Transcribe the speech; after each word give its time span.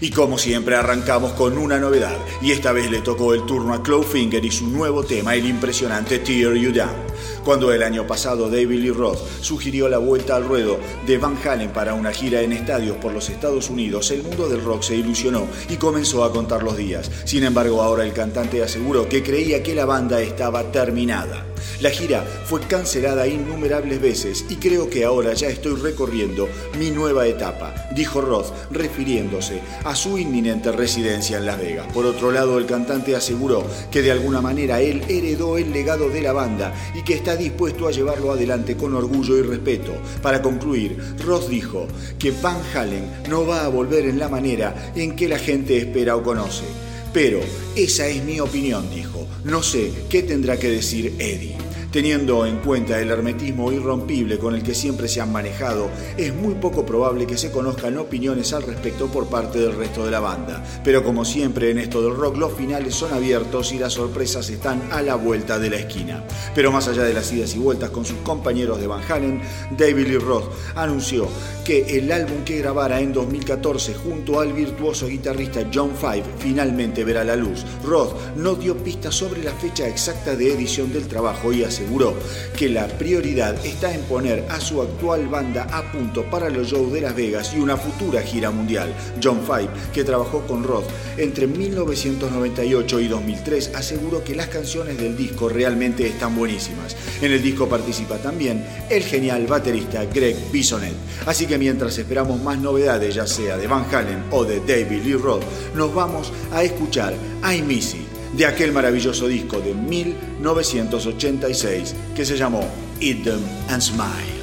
Y 0.00 0.10
como 0.10 0.38
siempre 0.38 0.76
arrancamos 0.76 1.32
con 1.32 1.58
una 1.58 1.78
novedad, 1.78 2.16
y 2.40 2.52
esta 2.52 2.72
vez 2.72 2.90
le 2.90 3.00
tocó 3.00 3.34
el 3.34 3.44
turno 3.44 3.74
a 3.74 3.82
Clawfinger 3.82 4.44
y 4.44 4.50
su 4.50 4.66
nuevo 4.66 5.04
tema, 5.04 5.34
el 5.34 5.46
impresionante 5.46 6.20
Tear 6.20 6.54
You 6.54 6.72
Down. 6.72 7.19
Cuando 7.44 7.72
el 7.72 7.82
año 7.82 8.06
pasado 8.06 8.50
David 8.50 8.80
Lee 8.80 8.90
Roth 8.90 9.18
sugirió 9.40 9.88
la 9.88 9.96
vuelta 9.98 10.36
al 10.36 10.44
ruedo 10.44 10.78
de 11.06 11.16
Van 11.16 11.38
Halen 11.42 11.70
para 11.70 11.94
una 11.94 12.12
gira 12.12 12.42
en 12.42 12.52
estadios 12.52 12.96
por 12.98 13.12
los 13.12 13.30
Estados 13.30 13.70
Unidos, 13.70 14.10
el 14.10 14.22
mundo 14.22 14.48
del 14.48 14.62
rock 14.62 14.82
se 14.82 14.96
ilusionó 14.96 15.46
y 15.68 15.76
comenzó 15.76 16.22
a 16.22 16.32
contar 16.32 16.62
los 16.62 16.76
días. 16.76 17.10
Sin 17.24 17.44
embargo, 17.44 17.82
ahora 17.82 18.04
el 18.04 18.12
cantante 18.12 18.62
aseguró 18.62 19.08
que 19.08 19.22
creía 19.22 19.62
que 19.62 19.74
la 19.74 19.86
banda 19.86 20.20
estaba 20.20 20.70
terminada. 20.70 21.46
La 21.80 21.90
gira 21.90 22.24
fue 22.44 22.60
cancelada 22.60 23.26
innumerables 23.26 24.00
veces 24.00 24.44
y 24.48 24.56
creo 24.56 24.90
que 24.90 25.04
ahora 25.04 25.32
ya 25.34 25.48
estoy 25.48 25.80
recorriendo 25.80 26.48
mi 26.78 26.90
nueva 26.90 27.26
etapa, 27.26 27.74
dijo 27.94 28.20
Roth, 28.20 28.52
refiriéndose 28.70 29.60
a 29.84 29.94
su 29.94 30.18
inminente 30.18 30.72
residencia 30.72 31.38
en 31.38 31.46
Las 31.46 31.58
Vegas. 31.58 31.86
Por 31.92 32.06
otro 32.06 32.32
lado, 32.32 32.58
el 32.58 32.66
cantante 32.66 33.16
aseguró 33.16 33.64
que 33.90 34.02
de 34.02 34.10
alguna 34.10 34.40
manera 34.40 34.80
él 34.80 35.02
heredó 35.08 35.58
el 35.58 35.72
legado 35.72 36.08
de 36.08 36.22
la 36.22 36.32
banda 36.32 36.74
y 36.94 37.02
que 37.02 37.14
está 37.14 37.29
dispuesto 37.36 37.88
a 37.88 37.90
llevarlo 37.90 38.32
adelante 38.32 38.76
con 38.76 38.94
orgullo 38.94 39.38
y 39.38 39.42
respeto. 39.42 39.92
Para 40.22 40.42
concluir, 40.42 40.96
Roth 41.24 41.48
dijo 41.48 41.86
que 42.18 42.30
Van 42.30 42.60
Halen 42.74 43.04
no 43.28 43.46
va 43.46 43.64
a 43.64 43.68
volver 43.68 44.06
en 44.06 44.18
la 44.18 44.28
manera 44.28 44.92
en 44.94 45.16
que 45.16 45.28
la 45.28 45.38
gente 45.38 45.76
espera 45.76 46.16
o 46.16 46.22
conoce. 46.22 46.64
Pero 47.12 47.40
esa 47.76 48.06
es 48.06 48.22
mi 48.24 48.40
opinión, 48.40 48.88
dijo. 48.94 49.26
No 49.44 49.62
sé 49.62 49.90
qué 50.08 50.22
tendrá 50.22 50.58
que 50.58 50.70
decir 50.70 51.14
Eddie. 51.18 51.69
Teniendo 51.92 52.46
en 52.46 52.58
cuenta 52.58 53.00
el 53.00 53.10
hermetismo 53.10 53.72
irrompible 53.72 54.38
con 54.38 54.54
el 54.54 54.62
que 54.62 54.76
siempre 54.76 55.08
se 55.08 55.20
han 55.20 55.32
manejado, 55.32 55.90
es 56.16 56.32
muy 56.32 56.54
poco 56.54 56.86
probable 56.86 57.26
que 57.26 57.36
se 57.36 57.50
conozcan 57.50 57.98
opiniones 57.98 58.52
al 58.52 58.62
respecto 58.62 59.08
por 59.08 59.26
parte 59.26 59.58
del 59.58 59.74
resto 59.74 60.04
de 60.04 60.12
la 60.12 60.20
banda. 60.20 60.62
Pero 60.84 61.02
como 61.02 61.24
siempre 61.24 61.68
en 61.68 61.78
esto 61.78 62.00
del 62.00 62.14
rock, 62.14 62.36
los 62.36 62.52
finales 62.52 62.94
son 62.94 63.12
abiertos 63.12 63.72
y 63.72 63.78
las 63.80 63.94
sorpresas 63.94 64.48
están 64.50 64.80
a 64.92 65.02
la 65.02 65.16
vuelta 65.16 65.58
de 65.58 65.68
la 65.68 65.78
esquina. 65.78 66.24
Pero 66.54 66.70
más 66.70 66.86
allá 66.86 67.02
de 67.02 67.12
las 67.12 67.32
idas 67.32 67.56
y 67.56 67.58
vueltas 67.58 67.90
con 67.90 68.04
sus 68.04 68.18
compañeros 68.18 68.80
de 68.80 68.86
Van 68.86 69.02
Halen, 69.10 69.40
David 69.76 70.06
Lee 70.06 70.18
Roth 70.18 70.48
anunció 70.76 71.26
que 71.64 71.98
el 71.98 72.12
álbum 72.12 72.44
que 72.44 72.58
grabara 72.58 73.00
en 73.00 73.12
2014 73.12 73.94
junto 73.94 74.38
al 74.38 74.52
virtuoso 74.52 75.08
guitarrista 75.08 75.68
John 75.74 75.90
Five 76.00 76.22
finalmente 76.38 77.02
verá 77.02 77.24
la 77.24 77.34
luz. 77.34 77.64
Roth 77.84 78.14
no 78.36 78.54
dio 78.54 78.76
pistas 78.76 79.16
sobre 79.16 79.42
la 79.42 79.52
fecha 79.52 79.88
exacta 79.88 80.36
de 80.36 80.52
edición 80.52 80.92
del 80.92 81.08
trabajo 81.08 81.52
y 81.52 81.64
así 81.64 81.79
aseguró 81.80 82.14
que 82.56 82.68
la 82.68 82.86
prioridad 82.86 83.54
está 83.64 83.94
en 83.94 84.02
poner 84.02 84.44
a 84.50 84.60
su 84.60 84.82
actual 84.82 85.28
banda 85.28 85.66
a 85.72 85.90
punto 85.90 86.28
para 86.28 86.50
los 86.50 86.68
shows 86.68 86.92
de 86.92 87.00
Las 87.00 87.16
Vegas 87.16 87.54
y 87.56 87.58
una 87.58 87.78
futura 87.78 88.20
gira 88.20 88.50
mundial. 88.50 88.94
John 89.22 89.40
Five, 89.40 89.70
que 89.92 90.04
trabajó 90.04 90.46
con 90.46 90.62
Roth 90.62 90.84
entre 91.16 91.46
1998 91.46 93.00
y 93.00 93.08
2003, 93.08 93.72
aseguró 93.74 94.22
que 94.22 94.34
las 94.34 94.48
canciones 94.48 94.98
del 94.98 95.16
disco 95.16 95.48
realmente 95.48 96.06
están 96.06 96.36
buenísimas. 96.36 96.94
En 97.22 97.32
el 97.32 97.42
disco 97.42 97.66
participa 97.66 98.18
también 98.18 98.62
el 98.90 99.02
genial 99.02 99.46
baterista 99.46 100.04
Greg 100.04 100.36
Bisonet. 100.52 100.94
Así 101.24 101.46
que 101.46 101.56
mientras 101.56 101.96
esperamos 101.96 102.42
más 102.42 102.58
novedades, 102.58 103.14
ya 103.14 103.26
sea 103.26 103.56
de 103.56 103.66
Van 103.66 103.86
Halen 103.90 104.24
o 104.30 104.44
de 104.44 104.60
David 104.60 105.02
Lee 105.02 105.14
Roth, 105.14 105.44
nos 105.74 105.94
vamos 105.94 106.30
a 106.52 106.62
escuchar 106.62 107.14
I 107.42 107.62
Miss 107.62 107.96
de 108.32 108.46
aquel 108.46 108.72
maravilloso 108.72 109.28
disco 109.28 109.60
de 109.60 109.74
1986 109.74 111.94
que 112.14 112.24
se 112.24 112.36
llamó 112.36 112.62
Eat 113.00 113.24
Them 113.24 113.42
and 113.68 113.80
Smile. 113.80 114.39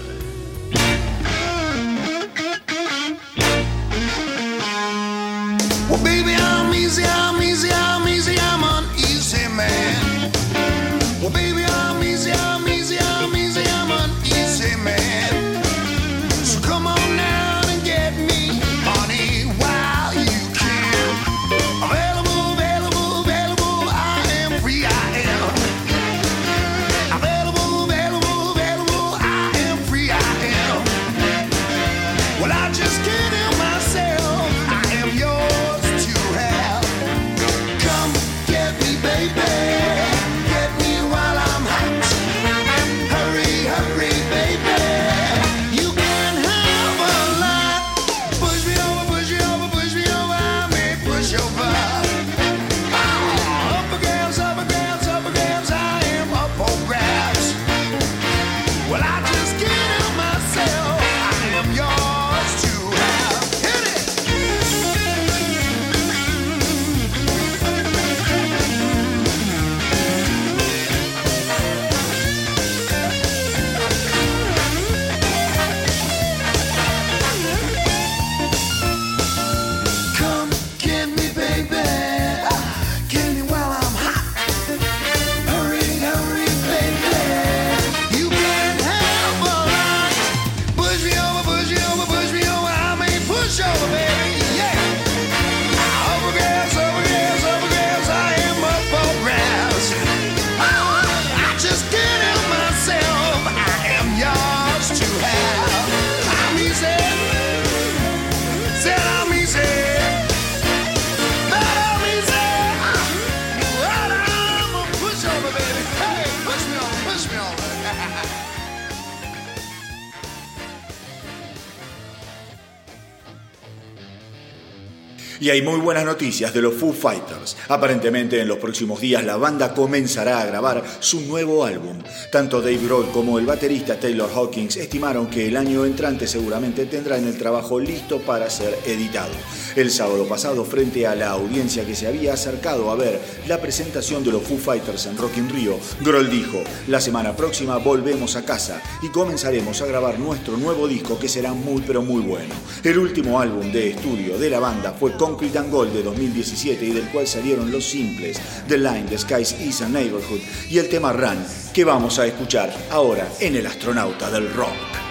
Muy 125.68 125.82
buenas 125.82 126.06
noticias 126.06 126.54
de 126.54 126.62
los 126.62 126.76
Foo 126.76 126.94
Fighters. 126.94 127.58
Aparentemente 127.68 128.40
en 128.40 128.48
los 128.48 128.58
próximos 128.58 129.02
días 129.02 129.26
la 129.26 129.36
banda 129.36 129.74
comenzará 129.74 130.40
a 130.40 130.46
grabar 130.46 130.82
su 131.02 131.20
nuevo 131.22 131.66
álbum. 131.66 131.98
Tanto 132.32 132.62
Dave 132.62 132.78
Grohl 132.78 133.12
como 133.12 133.38
el 133.38 133.46
baterista 133.46 134.00
Taylor 134.00 134.30
Hawkins 134.34 134.78
estimaron 134.78 135.28
que 135.28 135.48
el 135.48 135.58
año 135.58 135.84
entrante 135.84 136.26
seguramente 136.26 136.86
tendrán 136.86 137.28
el 137.28 137.38
trabajo 137.38 137.82
listo 137.82 138.20
para 138.20 138.50
ser 138.50 138.80
editado. 138.86 139.34
El 139.78 139.92
sábado 139.92 140.28
pasado, 140.28 140.66
frente 140.66 141.06
a 141.06 141.14
la 141.14 141.30
audiencia 141.30 141.86
que 141.86 141.94
se 141.94 142.08
había 142.08 142.34
acercado 142.34 142.90
a 142.90 142.96
ver 142.96 143.22
la 143.46 143.62
presentación 143.62 144.24
de 144.24 144.32
los 144.32 144.42
Foo 144.42 144.58
Fighters 144.58 145.06
en 145.06 145.16
Rock 145.16 145.38
in 145.38 145.48
Rio, 145.50 145.78
Grohl 146.02 146.32
dijo, 146.32 146.64
la 146.88 147.00
semana 147.00 147.36
próxima 147.36 147.78
volvemos 147.78 148.36
a 148.36 148.44
casa 148.44 148.82
y 149.04 149.10
comenzaremos 149.10 149.80
a 149.84 149.86
grabar 149.86 150.18
nuestro 150.18 150.58
nuevo 150.58 150.88
disco 150.88 151.20
que 151.20 151.30
será 151.30 151.54
muy 151.54 151.84
pero 151.86 152.02
muy 152.02 152.24
bueno. 152.24 152.56
El 152.84 152.98
último 152.98 153.40
álbum 153.40 153.72
de 153.72 153.92
estudio 153.92 154.40
de 154.40 154.50
la 154.50 154.60
banda 154.60 154.94
fue 154.94 155.16
Concrete 155.16 155.60
and 155.60 155.72
Gold 155.72 155.94
de 155.94 156.02
2017 156.02 156.84
y 156.84 156.94
del 156.94 157.10
cual 157.10 157.28
salieron 157.28 157.70
los 157.70 157.86
simples 157.86 158.42
The 158.68 158.80
Line, 158.80 159.06
The 159.08 159.20
Skies 159.20 159.62
Is 159.62 159.84
a 159.84 159.90
Neighborhood 159.90 160.42
y 160.72 160.80
el 160.80 160.90
tema 160.90 161.14
Run 161.14 161.38
que 161.72 161.86
vamos 161.86 162.18
a 162.18 162.26
escuchar 162.26 162.76
ahora 162.90 163.30
en 163.40 163.56
El 163.56 163.68
Astronauta 163.68 164.32
del 164.32 164.52
Rock. 164.56 165.07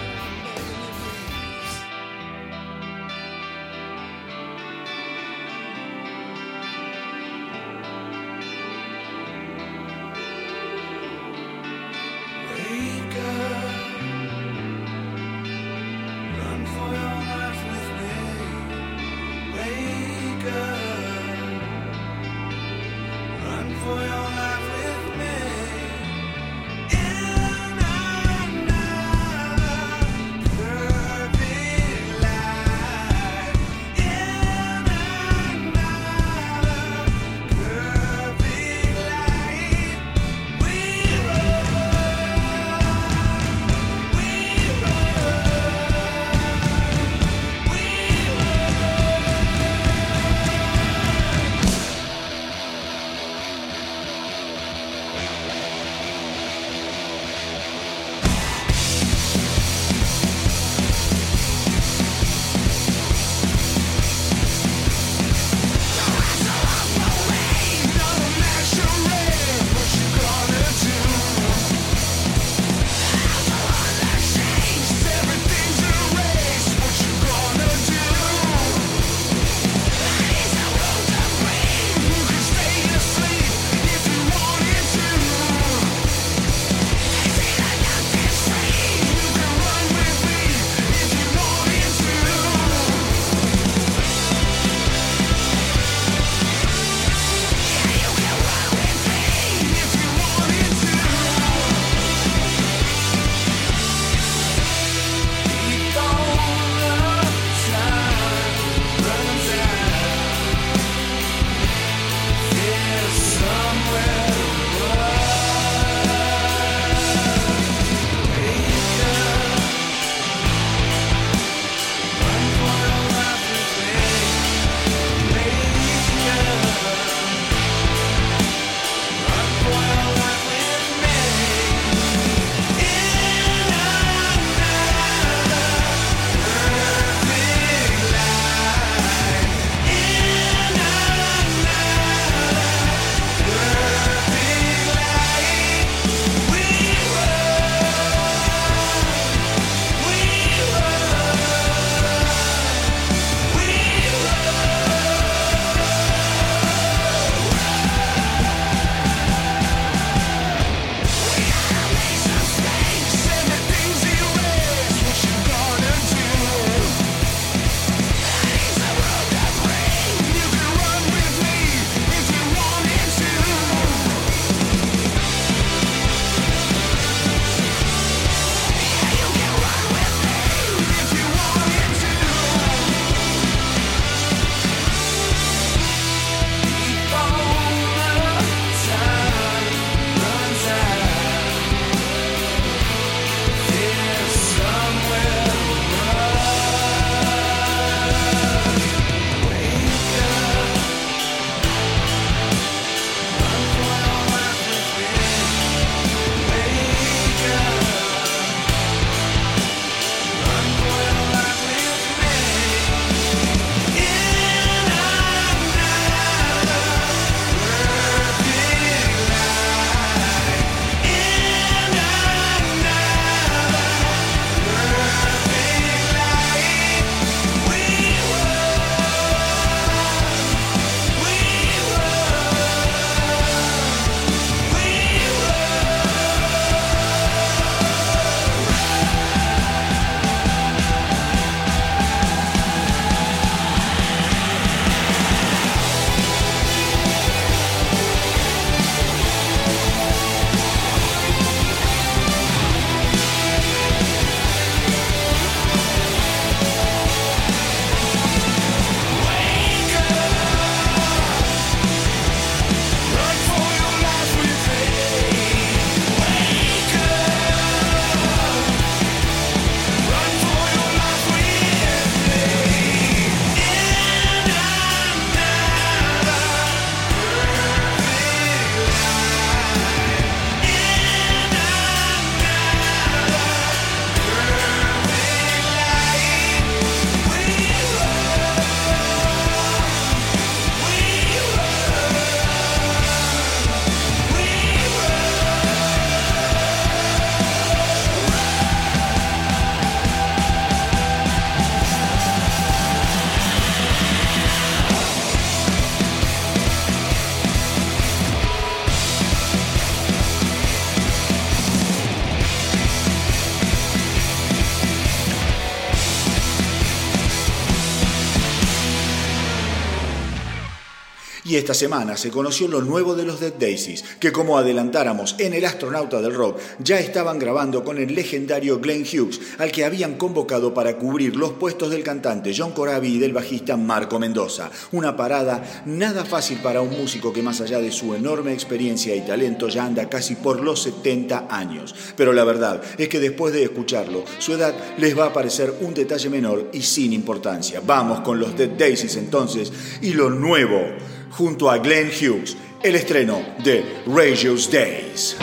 Y 321.56 321.58
esta 321.58 321.72
semana 321.72 322.19
se 322.19 322.31
conoció 322.31 322.69
lo 322.69 322.82
nuevo 322.82 323.15
de 323.15 323.25
los 323.25 323.41
Dead 323.41 323.55
Daisies, 323.55 324.05
que 324.20 324.31
como 324.31 324.58
adelantáramos 324.58 325.36
en 325.39 325.55
El 325.55 325.65
astronauta 325.65 326.20
del 326.20 326.34
rock, 326.34 326.58
ya 326.81 327.01
estaban 327.01 327.39
grabando 327.39 327.82
con 327.82 327.96
el 327.96 328.15
legendario 328.15 328.79
Glenn 328.79 329.06
Hughes, 329.10 329.41
al 329.56 329.72
que 329.72 329.86
habían 329.86 330.19
convocado 330.19 330.75
para 330.75 330.98
cubrir 330.98 331.34
los 331.34 331.53
puestos 331.53 331.91
del 331.91 332.03
cantante 332.03 332.53
John 332.55 332.72
Corabi 332.72 333.15
y 333.15 333.19
del 333.19 333.32
bajista 333.32 333.79
Marco 333.79 334.19
Mendoza. 334.19 334.70
Una 334.93 335.17
parada 335.17 335.82
nada 335.86 336.27
fácil 336.27 336.58
para 336.58 336.82
un 336.82 336.91
músico 336.91 337.32
que 337.32 337.43
más 337.43 337.63
allá 337.63 337.81
de 337.81 337.91
su 337.91 338.15
enorme 338.15 338.53
experiencia 338.53 339.17
y 339.17 339.22
talento 339.22 339.69
ya 339.69 339.86
anda 339.86 340.10
casi 340.10 340.34
por 340.34 340.60
los 340.60 340.82
70 340.82 341.46
años. 341.48 341.94
Pero 342.19 342.34
la 342.34 342.44
verdad 342.44 342.82
es 342.98 343.08
que 343.08 343.19
después 343.19 343.55
de 343.55 343.63
escucharlo, 343.63 344.25
su 344.41 344.53
edad 344.53 344.75
les 344.98 345.19
va 345.19 345.25
a 345.25 345.32
parecer 345.32 345.72
un 345.81 345.94
detalle 345.94 346.29
menor 346.29 346.69
y 346.75 346.82
sin 346.82 347.15
importancia. 347.15 347.81
Vamos 347.82 348.20
con 348.20 348.39
los 348.39 348.55
Dead 348.58 348.69
Daisies 348.69 349.17
entonces 349.17 349.72
y 350.03 350.13
lo 350.13 350.29
nuevo 350.29 350.82
junto 351.31 351.71
a 351.71 351.79
Glenn 351.79 352.09
Hughes, 352.09 352.56
el 352.83 352.95
estreno 352.95 353.43
de 353.63 354.03
Radios 354.06 354.71
Days. 354.71 355.37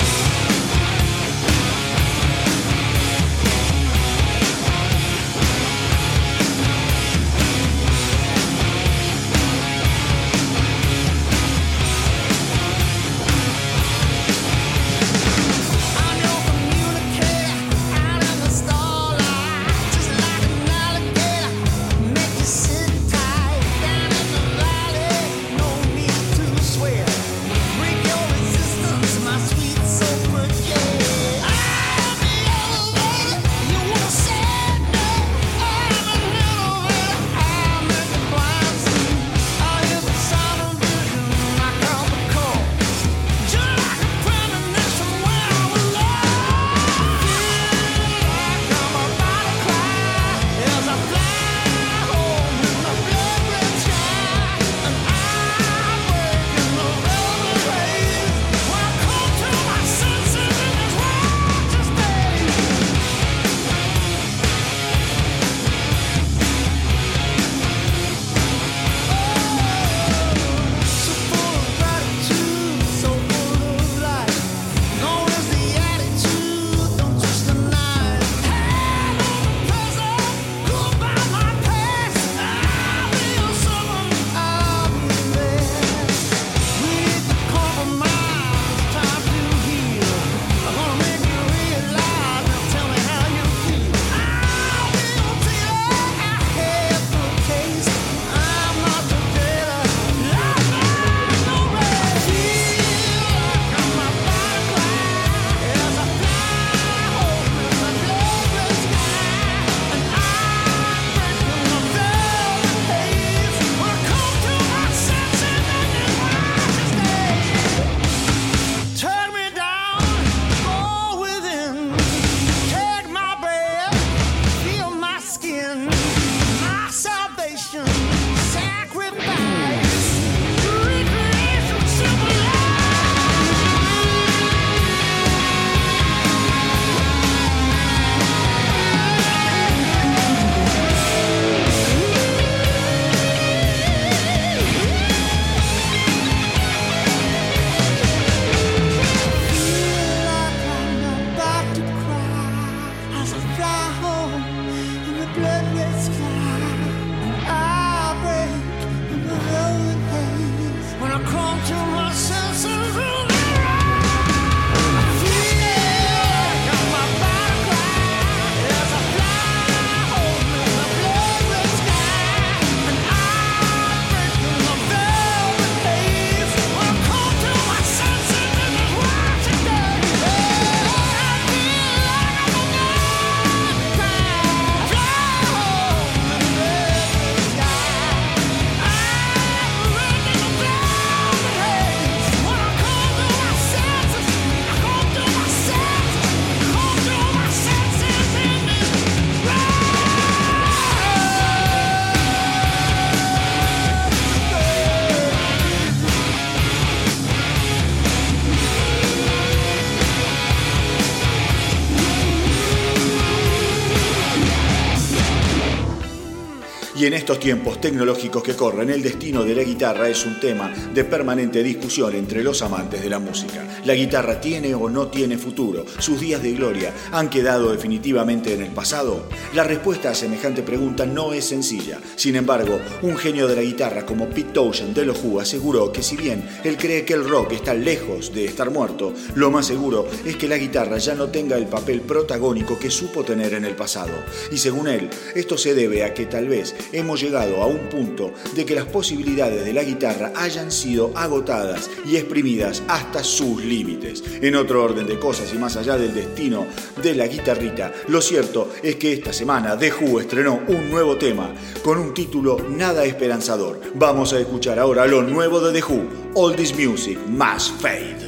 Y 217.04 217.08
en 217.08 217.16
estos 217.16 217.38
tiempos 217.38 217.82
tecnológicos 217.82 218.42
que 218.42 218.56
corren, 218.56 218.90
el 218.90 219.04
destino 219.04 219.44
de 219.44 219.54
la 219.54 219.64
guitarra 219.64 220.08
es 220.08 220.26
un 220.26 220.40
tema 220.40 220.74
de 220.94 221.04
permanente 221.04 221.62
discusión 221.62 222.16
entre 222.16 222.42
los 222.42 222.62
amantes 222.62 223.04
de 223.04 223.10
la 223.10 223.20
música. 223.20 223.68
¿La 223.84 223.94
guitarra 223.94 224.40
tiene 224.40 224.74
o 224.74 224.90
no 224.90 225.10
tiene 225.10 225.38
futuro? 225.38 225.84
¿Sus 226.00 226.22
días 226.22 226.42
de 226.42 226.54
gloria 226.54 226.94
han 227.12 227.30
quedado 227.30 227.74
definitivamente 227.74 228.54
en 228.54 228.62
el 228.62 228.70
pasado? 228.70 229.28
La 229.54 229.66
respuesta 229.66 230.12
a 230.12 230.16
semejante 230.16 230.64
pregunta 230.64 231.06
no 231.06 231.34
es 231.34 231.44
sencilla. 231.44 232.00
Sin 232.16 232.38
embargo, 232.38 232.80
un 233.02 233.18
genio 233.18 233.50
de 233.50 233.58
la 233.58 233.64
guitarra 233.64 234.06
como 234.06 234.30
Pete 234.30 234.54
Townshend 234.54 234.96
de 234.96 235.06
los 235.06 235.22
Who 235.22 235.42
aseguró 235.42 235.92
que 235.92 236.04
si 236.04 236.16
bien 236.16 236.48
él 236.64 236.78
cree 236.78 237.04
que 237.04 237.16
el 237.16 237.28
rock 237.28 237.52
está 237.52 237.74
lejos 237.74 238.34
de 238.34 238.46
estar 238.46 238.72
muerto, 238.72 239.12
lo 239.36 239.52
más 239.52 239.66
seguro 239.66 240.08
es 240.24 240.38
que 240.38 240.48
la 240.48 240.58
guitarra 240.58 241.00
ya 241.00 241.16
no 241.16 241.28
tenga 241.28 241.58
el 241.58 241.68
papel 241.68 242.00
protagónico 242.00 242.80
que 242.80 242.90
supo 242.90 243.26
tener 243.26 243.56
en 243.56 243.66
el 243.66 243.76
pasado. 243.76 244.14
Y 244.54 244.58
según 244.58 244.88
él, 244.88 245.10
esto 245.36 245.58
se 245.58 245.76
debe 245.76 246.06
a 246.06 246.14
que 246.14 246.28
tal 246.28 246.48
vez 246.48 246.74
hemos 246.94 247.22
llegado 247.22 247.62
a 247.62 247.68
un 247.68 247.90
punto 247.90 248.32
de 248.56 248.66
que 248.66 248.76
las 248.76 248.86
posibilidades 248.86 249.66
de 249.66 249.74
la 249.74 249.84
guitarra 249.84 250.32
hayan 250.36 250.72
sido 250.72 251.12
agotadas 251.16 251.90
y 252.06 252.16
exprimidas 252.16 252.82
hasta 252.88 253.24
sus 253.24 253.64
límites. 253.64 254.24
En 254.42 254.56
otro 254.56 254.84
orden 254.84 255.06
de 255.06 255.20
cosas 255.20 255.54
y 255.54 255.58
más 255.58 255.76
allá 255.76 255.98
del 255.98 256.14
destino 256.14 256.66
de 257.02 257.16
la 257.16 257.28
guitarrita, 257.28 257.92
lo 258.08 258.22
cierto 258.22 258.70
es 258.82 258.96
que 258.96 259.14
esta 259.14 259.34
semana 259.34 259.78
The 259.78 259.92
Who 259.92 260.22
estrenó 260.22 260.62
un 260.68 260.90
nuevo 260.90 261.18
tema 261.18 261.54
con 261.84 261.98
un 261.98 262.14
título 262.14 262.58
nada 262.70 263.04
esperanzador. 263.04 263.82
Vamos 263.96 264.32
a 264.34 264.40
escuchar 264.40 264.80
ahora 264.80 265.06
lo 265.06 265.22
nuevo 265.22 265.60
de 265.60 265.80
The 265.80 265.86
Who, 265.86 266.04
All 266.36 266.56
This 266.56 266.74
Music 266.78 267.18
Must 267.28 267.82
Fade. 267.82 268.23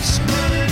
George. 0.00 0.67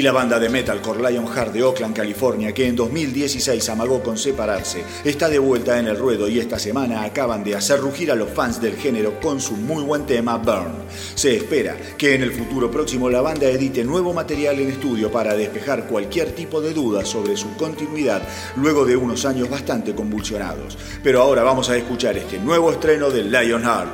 Y 0.00 0.02
la 0.02 0.12
banda 0.12 0.38
de 0.38 0.48
metalcore 0.48 1.10
Lionheart 1.10 1.52
de 1.52 1.62
Oakland, 1.62 1.94
California, 1.94 2.54
que 2.54 2.66
en 2.66 2.74
2016 2.74 3.68
amagó 3.68 4.02
con 4.02 4.16
separarse, 4.16 4.82
está 5.04 5.28
de 5.28 5.38
vuelta 5.38 5.78
en 5.78 5.88
el 5.88 5.98
ruedo 5.98 6.26
y 6.26 6.38
esta 6.38 6.58
semana 6.58 7.02
acaban 7.02 7.44
de 7.44 7.54
hacer 7.54 7.80
rugir 7.80 8.10
a 8.10 8.14
los 8.14 8.30
fans 8.30 8.62
del 8.62 8.76
género 8.76 9.20
con 9.20 9.42
su 9.42 9.58
muy 9.58 9.82
buen 9.84 10.06
tema 10.06 10.38
Burn. 10.38 10.72
Se 11.14 11.36
espera 11.36 11.76
que 11.98 12.14
en 12.14 12.22
el 12.22 12.32
futuro 12.32 12.70
próximo 12.70 13.10
la 13.10 13.20
banda 13.20 13.44
edite 13.44 13.84
nuevo 13.84 14.14
material 14.14 14.58
en 14.60 14.70
estudio 14.70 15.12
para 15.12 15.34
despejar 15.34 15.86
cualquier 15.86 16.34
tipo 16.34 16.62
de 16.62 16.72
duda 16.72 17.04
sobre 17.04 17.36
su 17.36 17.54
continuidad 17.58 18.22
luego 18.56 18.86
de 18.86 18.96
unos 18.96 19.26
años 19.26 19.50
bastante 19.50 19.94
convulsionados. 19.94 20.78
Pero 21.02 21.20
ahora 21.20 21.42
vamos 21.42 21.68
a 21.68 21.76
escuchar 21.76 22.16
este 22.16 22.38
nuevo 22.38 22.72
estreno 22.72 23.10
de 23.10 23.24
Lionheart, 23.24 23.90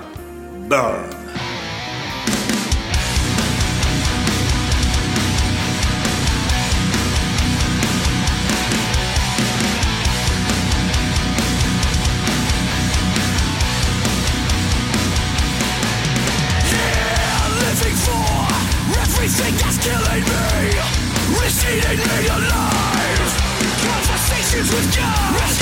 Burn. 0.68 1.45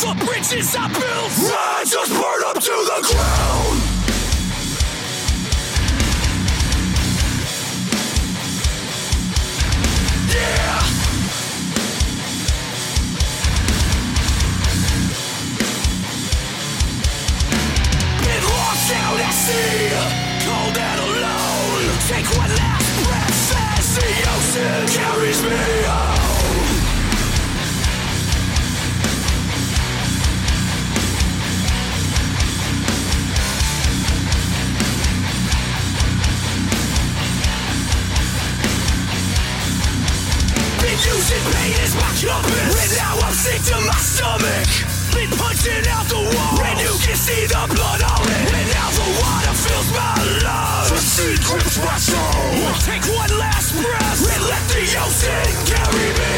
the 0.00 0.24
bridges 0.24 0.76
I 0.76 0.86
built, 0.88 1.52
I 1.52 1.84
just 1.84 2.12
burn 2.12 2.44
up 2.46 2.54
to 2.54 2.70
the 2.70 3.12
ground. 3.12 3.87
Music 41.28 41.52
pain 41.52 41.72
is 41.84 41.94
back 41.94 42.22
your 42.22 42.32
And 42.32 42.96
now 42.96 43.18
I'm 43.18 43.32
sick 43.34 43.62
to 43.64 43.80
my 43.84 43.92
stomach. 43.96 44.87
Been 45.14 45.30
punching 45.30 45.86
out 45.88 46.06
the 46.06 46.20
wall 46.20 46.60
And 46.64 46.78
you 46.80 46.94
can 47.00 47.16
see 47.16 47.46
the 47.46 47.62
blood 47.74 48.02
on 48.02 48.22
it. 48.28 48.52
And 48.52 48.68
now 48.72 48.90
the 48.90 49.06
water 49.20 49.54
fills 49.54 49.90
my 49.92 50.14
lungs. 50.44 50.90
The 50.90 50.98
sea 50.98 51.36
grips 51.42 51.78
my 51.78 51.96
soul 51.96 52.50
We'll 52.60 52.74
Take 52.82 53.04
one 53.12 53.32
last 53.38 53.74
breath. 53.74 54.20
And 54.32 54.42
let 54.48 54.64
the 54.68 54.84
ocean 55.00 55.48
carry 55.66 56.10
me 56.18 56.37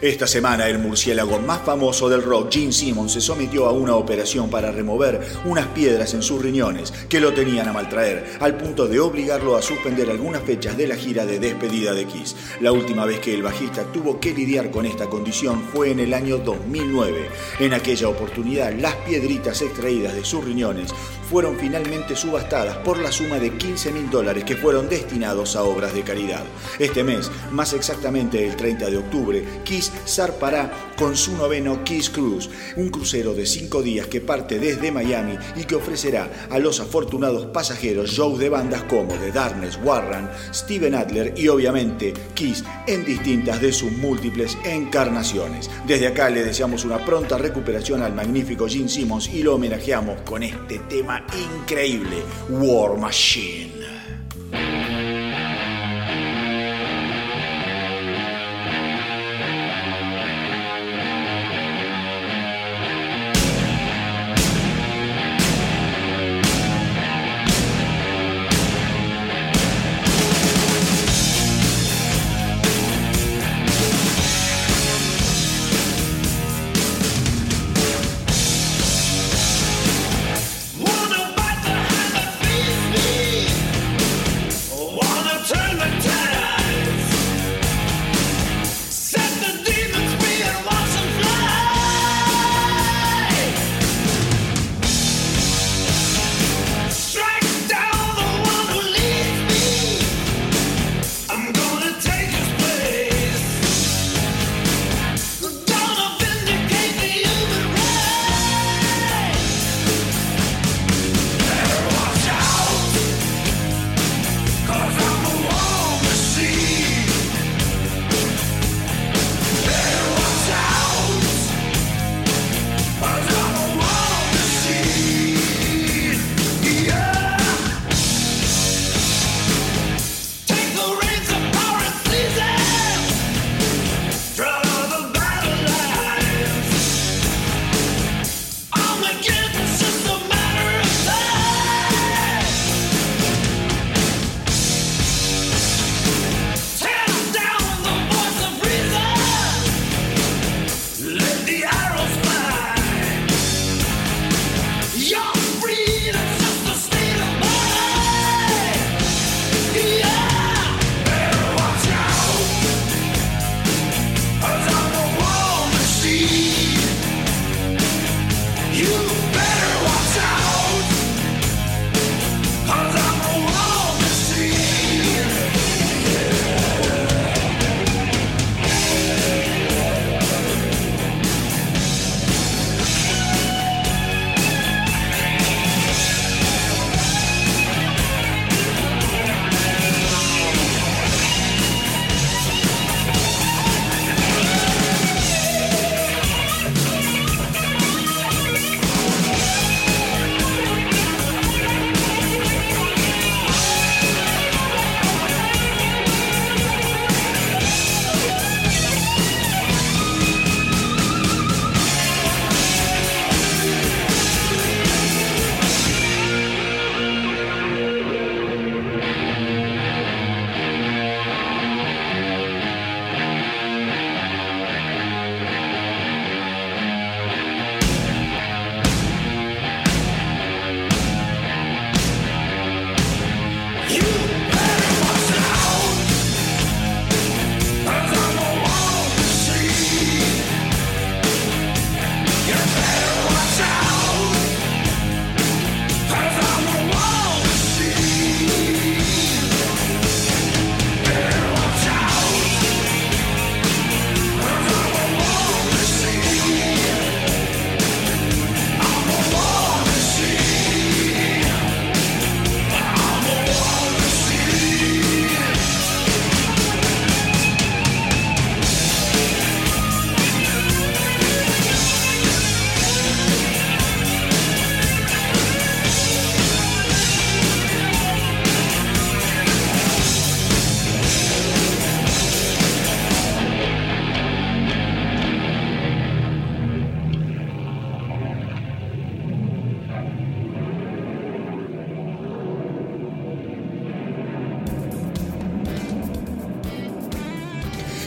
Esta 0.00 0.28
semana 0.28 0.68
el 0.68 0.78
murciélago 0.78 1.40
más 1.40 1.62
famoso 1.62 2.08
del 2.08 2.22
rock, 2.22 2.52
Gene 2.52 2.70
Simmons, 2.70 3.14
se 3.14 3.20
sometió 3.20 3.66
a 3.66 3.72
una 3.72 3.96
operación 3.96 4.48
para 4.48 4.70
remover 4.70 5.20
unas 5.44 5.66
piedras 5.68 6.14
en 6.14 6.22
sus 6.22 6.40
riñones 6.40 6.92
que 7.08 7.18
lo 7.18 7.32
tenían 7.32 7.66
a 7.66 7.72
maltraer, 7.72 8.36
al 8.38 8.56
punto 8.56 8.86
de 8.86 9.00
obligarlo 9.00 9.56
a 9.56 9.62
suspender 9.62 10.08
algunas 10.08 10.42
fechas 10.42 10.76
de 10.76 10.86
la 10.86 10.94
gira 10.94 11.26
de 11.26 11.40
despedida 11.40 11.94
de 11.94 12.04
Kiss. 12.04 12.36
La 12.60 12.70
última 12.70 13.06
vez 13.06 13.18
que 13.18 13.34
el 13.34 13.42
bajista 13.42 13.90
tuvo 13.92 14.20
que 14.20 14.32
lidiar 14.32 14.70
con 14.70 14.86
esta 14.86 15.06
condición 15.06 15.64
fue 15.72 15.90
en 15.90 15.98
el 15.98 16.14
año 16.14 16.38
2009. 16.38 17.28
En 17.58 17.74
aquella 17.74 18.08
oportunidad, 18.08 18.72
las 18.74 18.94
piedritas 18.94 19.60
extraídas 19.62 20.14
de 20.14 20.24
sus 20.24 20.44
riñones 20.44 20.94
fueron 21.28 21.56
finalmente 21.56 22.16
subastadas 22.16 22.76
por 22.78 22.98
la 22.98 23.12
suma 23.12 23.38
de 23.38 23.56
15 23.56 23.92
mil 23.92 24.10
dólares 24.10 24.44
que 24.44 24.56
fueron 24.56 24.88
destinados 24.88 25.56
a 25.56 25.62
obras 25.62 25.94
de 25.94 26.02
caridad. 26.02 26.44
Este 26.78 27.04
mes, 27.04 27.30
más 27.50 27.72
exactamente 27.72 28.46
el 28.46 28.56
30 28.56 28.90
de 28.90 28.96
octubre, 28.96 29.44
Kiss 29.64 29.92
zarpará 30.06 30.72
con 30.96 31.16
su 31.16 31.36
noveno 31.36 31.84
Kiss 31.84 32.10
Cruise, 32.10 32.50
un 32.76 32.88
crucero 32.88 33.34
de 33.34 33.46
cinco 33.46 33.82
días 33.82 34.06
que 34.06 34.20
parte 34.20 34.58
desde 34.58 34.90
Miami 34.90 35.38
y 35.56 35.64
que 35.64 35.76
ofrecerá 35.76 36.48
a 36.50 36.58
los 36.58 36.80
afortunados 36.80 37.46
pasajeros 37.46 38.10
shows 38.10 38.38
de 38.38 38.48
bandas 38.48 38.82
como 38.84 39.14
The 39.14 39.30
Darkness, 39.32 39.78
Warren, 39.84 40.28
Steven 40.52 40.94
Adler 40.94 41.34
y 41.36 41.48
obviamente 41.48 42.14
Kiss 42.34 42.64
en 42.86 43.04
distintas 43.04 43.60
de 43.60 43.72
sus 43.72 43.92
múltiples 43.92 44.56
encarnaciones. 44.64 45.70
Desde 45.86 46.08
acá 46.08 46.30
le 46.30 46.44
deseamos 46.44 46.84
una 46.84 47.04
pronta 47.04 47.38
recuperación 47.38 48.02
al 48.02 48.14
magnífico 48.14 48.66
Gene 48.68 48.88
Simmons 48.88 49.28
y 49.28 49.42
lo 49.42 49.54
homenajeamos 49.54 50.22
con 50.22 50.42
este 50.42 50.78
tema 50.80 51.17
increíble, 51.34 52.22
War 52.48 52.96
Machine. 52.96 53.72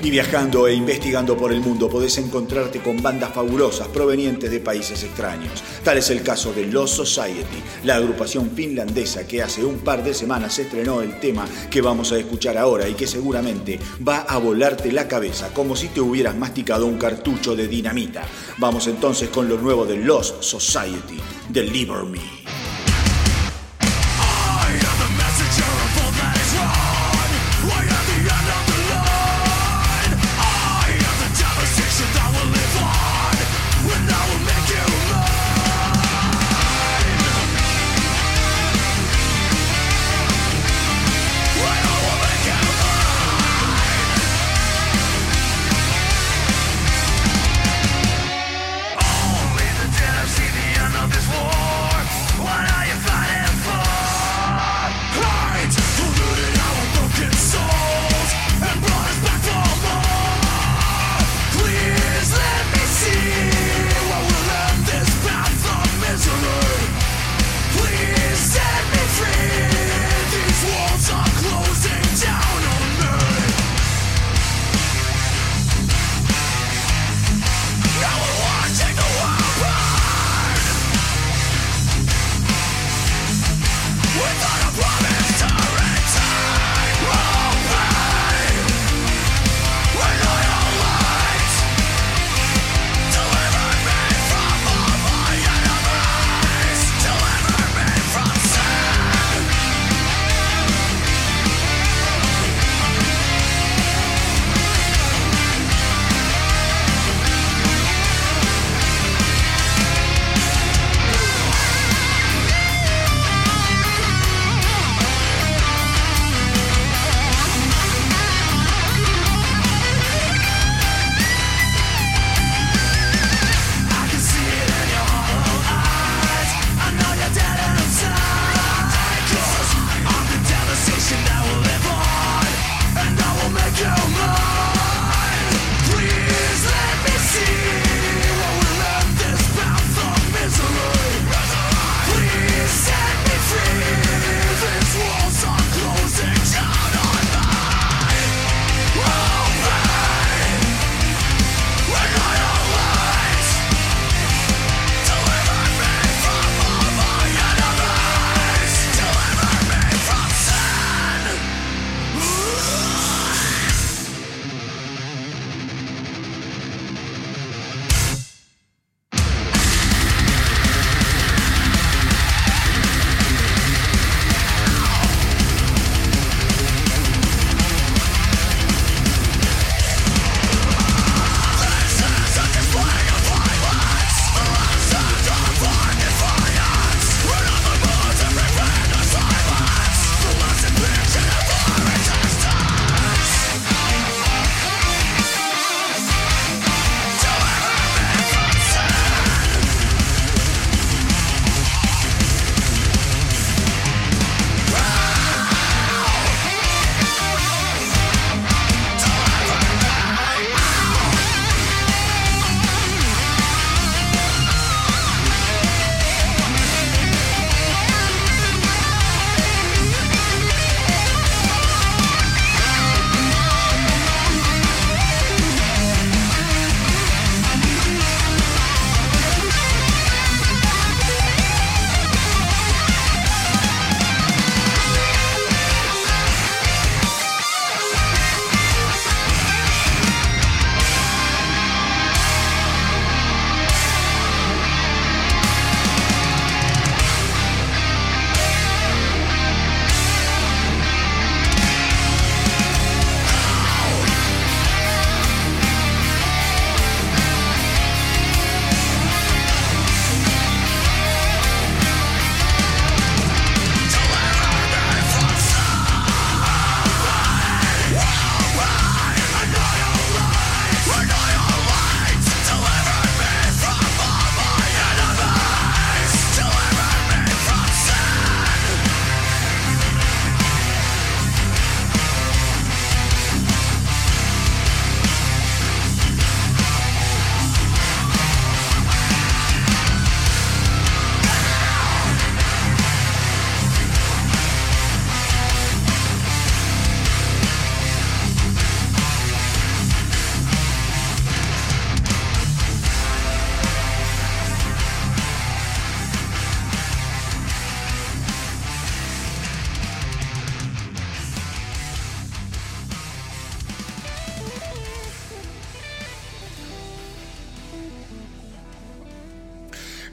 Y 0.03 0.09
viajando 0.09 0.67
e 0.67 0.73
investigando 0.73 1.37
por 1.37 1.53
el 1.53 1.61
mundo 1.61 1.87
podés 1.87 2.17
encontrarte 2.17 2.79
con 2.79 3.01
bandas 3.03 3.33
fabulosas 3.33 3.87
provenientes 3.89 4.49
de 4.49 4.59
países 4.59 5.03
extraños. 5.03 5.63
Tal 5.83 5.99
es 5.99 6.09
el 6.09 6.23
caso 6.23 6.51
de 6.53 6.65
Lost 6.65 6.95
Society, 6.95 7.61
la 7.83 7.97
agrupación 7.97 8.49
finlandesa 8.49 9.27
que 9.27 9.43
hace 9.43 9.63
un 9.63 9.77
par 9.79 10.03
de 10.03 10.15
semanas 10.15 10.57
estrenó 10.57 11.01
el 11.01 11.19
tema 11.19 11.45
que 11.69 11.81
vamos 11.81 12.11
a 12.11 12.17
escuchar 12.17 12.57
ahora 12.57 12.89
y 12.89 12.95
que 12.95 13.05
seguramente 13.05 13.79
va 14.07 14.21
a 14.21 14.39
volarte 14.39 14.91
la 14.91 15.07
cabeza 15.07 15.53
como 15.53 15.75
si 15.75 15.89
te 15.89 16.01
hubieras 16.01 16.35
masticado 16.35 16.87
un 16.87 16.97
cartucho 16.97 17.55
de 17.55 17.67
dinamita. 17.67 18.23
Vamos 18.57 18.87
entonces 18.87 19.29
con 19.29 19.47
lo 19.47 19.57
nuevo 19.57 19.85
de 19.85 19.97
Lost 19.97 20.41
Society, 20.41 21.19
Deliver 21.49 22.05
Me. 22.05 22.40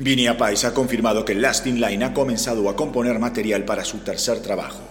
Vinia 0.09 0.39
Pais 0.39 0.65
ha 0.65 0.73
confirmado 0.73 1.23
que 1.23 1.35
Lasting 1.35 1.83
Line 1.83 2.03
ha 2.03 2.15
comenzado 2.15 2.71
a 2.71 2.75
componer 2.75 3.19
material 3.19 3.67
para 3.67 3.85
su 3.85 3.99
tercer 3.99 4.41
trabajo. 4.41 4.88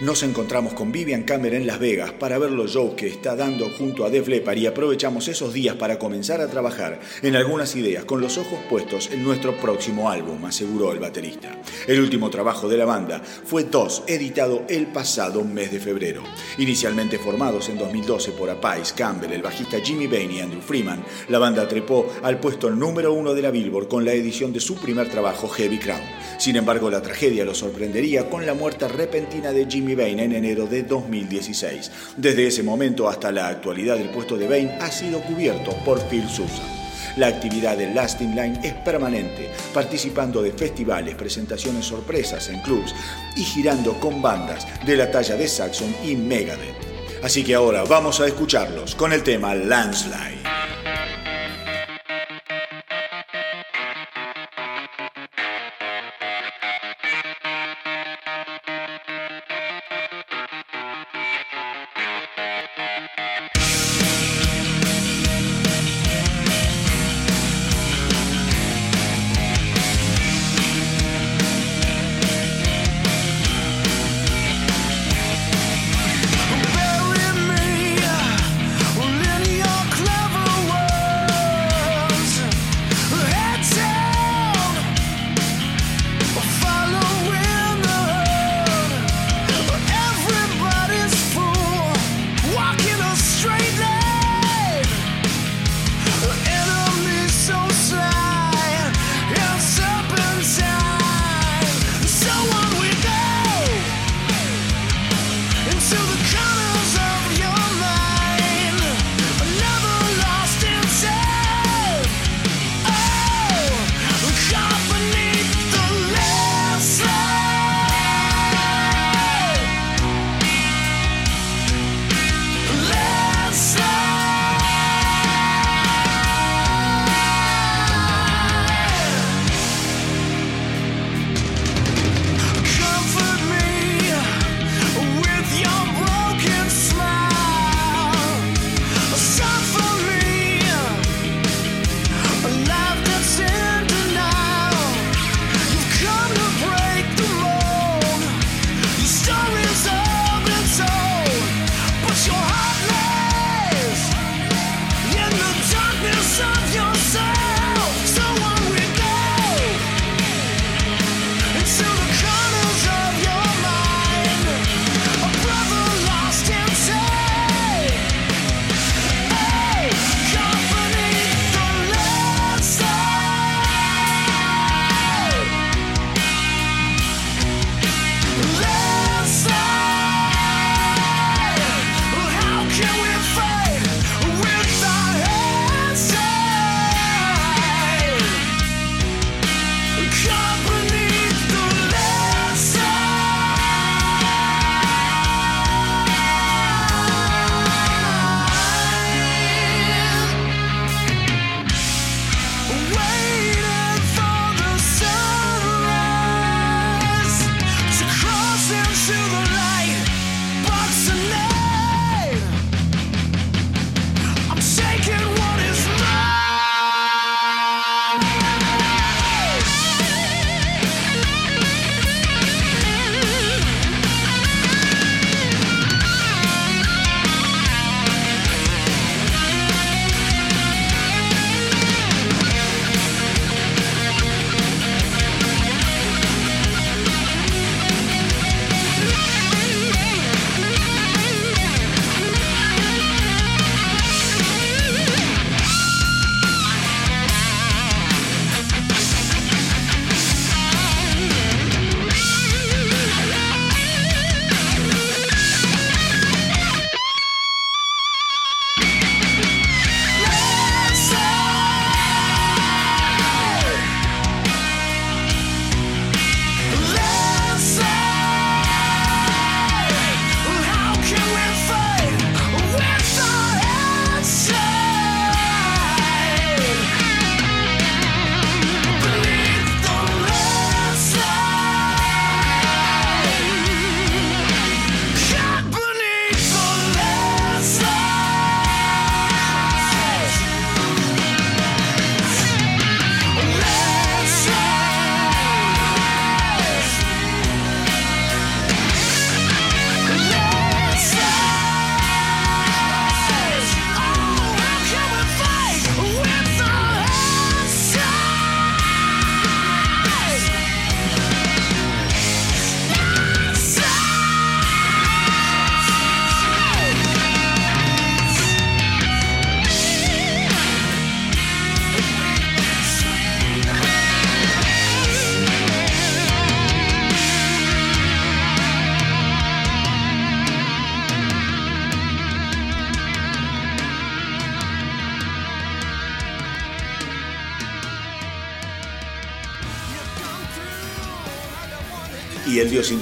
Nos 0.00 0.22
encontramos 0.22 0.72
con 0.72 0.92
Vivian 0.92 1.24
Cameron 1.24 1.60
en 1.60 1.66
Las 1.66 1.78
Vegas 1.78 2.12
para 2.12 2.38
ver 2.38 2.52
los 2.52 2.72
shows 2.72 2.94
que 2.94 3.06
está 3.06 3.36
dando 3.36 3.68
junto 3.68 4.06
a 4.06 4.08
Def 4.08 4.28
Leppard 4.28 4.56
y 4.56 4.66
aprovechamos 4.66 5.28
esos 5.28 5.52
días 5.52 5.76
para 5.76 5.98
comenzar 5.98 6.40
a 6.40 6.48
trabajar 6.48 7.00
en 7.20 7.36
algunas 7.36 7.76
ideas 7.76 8.06
con 8.06 8.22
los 8.22 8.38
ojos 8.38 8.58
puestos 8.70 9.10
en 9.12 9.22
nuestro 9.22 9.54
próximo 9.60 10.08
álbum, 10.08 10.42
aseguró 10.46 10.92
el 10.92 11.00
baterista. 11.00 11.60
El 11.86 12.00
último 12.00 12.30
trabajo 12.30 12.66
de 12.66 12.78
la 12.78 12.86
banda 12.86 13.20
fue 13.20 13.64
DOS, 13.64 14.04
editado 14.06 14.62
el 14.70 14.86
pasado 14.86 15.44
mes 15.44 15.70
de 15.70 15.80
febrero. 15.80 16.22
Inicialmente 16.56 17.18
formados 17.18 17.68
en 17.68 17.76
2012 17.76 18.32
por 18.32 18.48
Apais, 18.48 18.94
Campbell, 18.94 19.32
el 19.32 19.42
bajista 19.42 19.80
Jimmy 19.80 20.06
Bain 20.06 20.30
y 20.30 20.40
Andrew 20.40 20.62
Freeman, 20.62 21.04
la 21.28 21.38
banda 21.38 21.68
trepó 21.68 22.10
al 22.22 22.40
puesto 22.40 22.70
número 22.70 23.12
uno 23.12 23.34
de 23.34 23.42
la 23.42 23.50
Billboard 23.50 23.88
con 23.88 24.06
la 24.06 24.14
edición 24.14 24.50
de 24.50 24.60
su 24.60 24.76
primer 24.76 25.10
trabajo, 25.10 25.46
Heavy 25.46 25.78
Crown. 25.78 26.00
Sin 26.38 26.56
embargo, 26.56 26.90
la 26.90 27.02
tragedia 27.02 27.44
lo 27.44 27.54
sorprendería 27.54 28.30
con 28.30 28.46
la 28.46 28.54
muerte 28.54 28.88
repentina 28.88 29.52
de 29.52 29.66
Jimmy 29.66 29.89
Bain 29.94 30.20
en 30.20 30.32
enero 30.32 30.66
de 30.66 30.82
2016. 30.82 31.90
Desde 32.16 32.46
ese 32.46 32.62
momento 32.62 33.08
hasta 33.08 33.32
la 33.32 33.48
actualidad 33.48 33.98
el 33.98 34.10
puesto 34.10 34.36
de 34.36 34.48
Bain 34.48 34.70
ha 34.80 34.90
sido 34.90 35.20
cubierto 35.20 35.72
por 35.84 36.00
Phil 36.08 36.28
Susan. 36.28 36.80
La 37.16 37.26
actividad 37.26 37.76
de 37.76 37.92
Lasting 37.92 38.36
Line 38.36 38.60
es 38.62 38.74
permanente, 38.74 39.50
participando 39.74 40.42
de 40.42 40.52
festivales, 40.52 41.14
presentaciones 41.16 41.84
sorpresas 41.84 42.48
en 42.48 42.60
clubs 42.60 42.94
y 43.36 43.42
girando 43.42 43.98
con 43.98 44.22
bandas 44.22 44.66
de 44.86 44.96
la 44.96 45.10
talla 45.10 45.36
de 45.36 45.48
Saxon 45.48 45.94
y 46.04 46.14
Megadeth. 46.14 46.90
Así 47.22 47.44
que 47.44 47.54
ahora 47.54 47.84
vamos 47.84 48.20
a 48.20 48.26
escucharlos 48.26 48.94
con 48.94 49.12
el 49.12 49.22
tema 49.22 49.54
Landslide. 49.54 50.40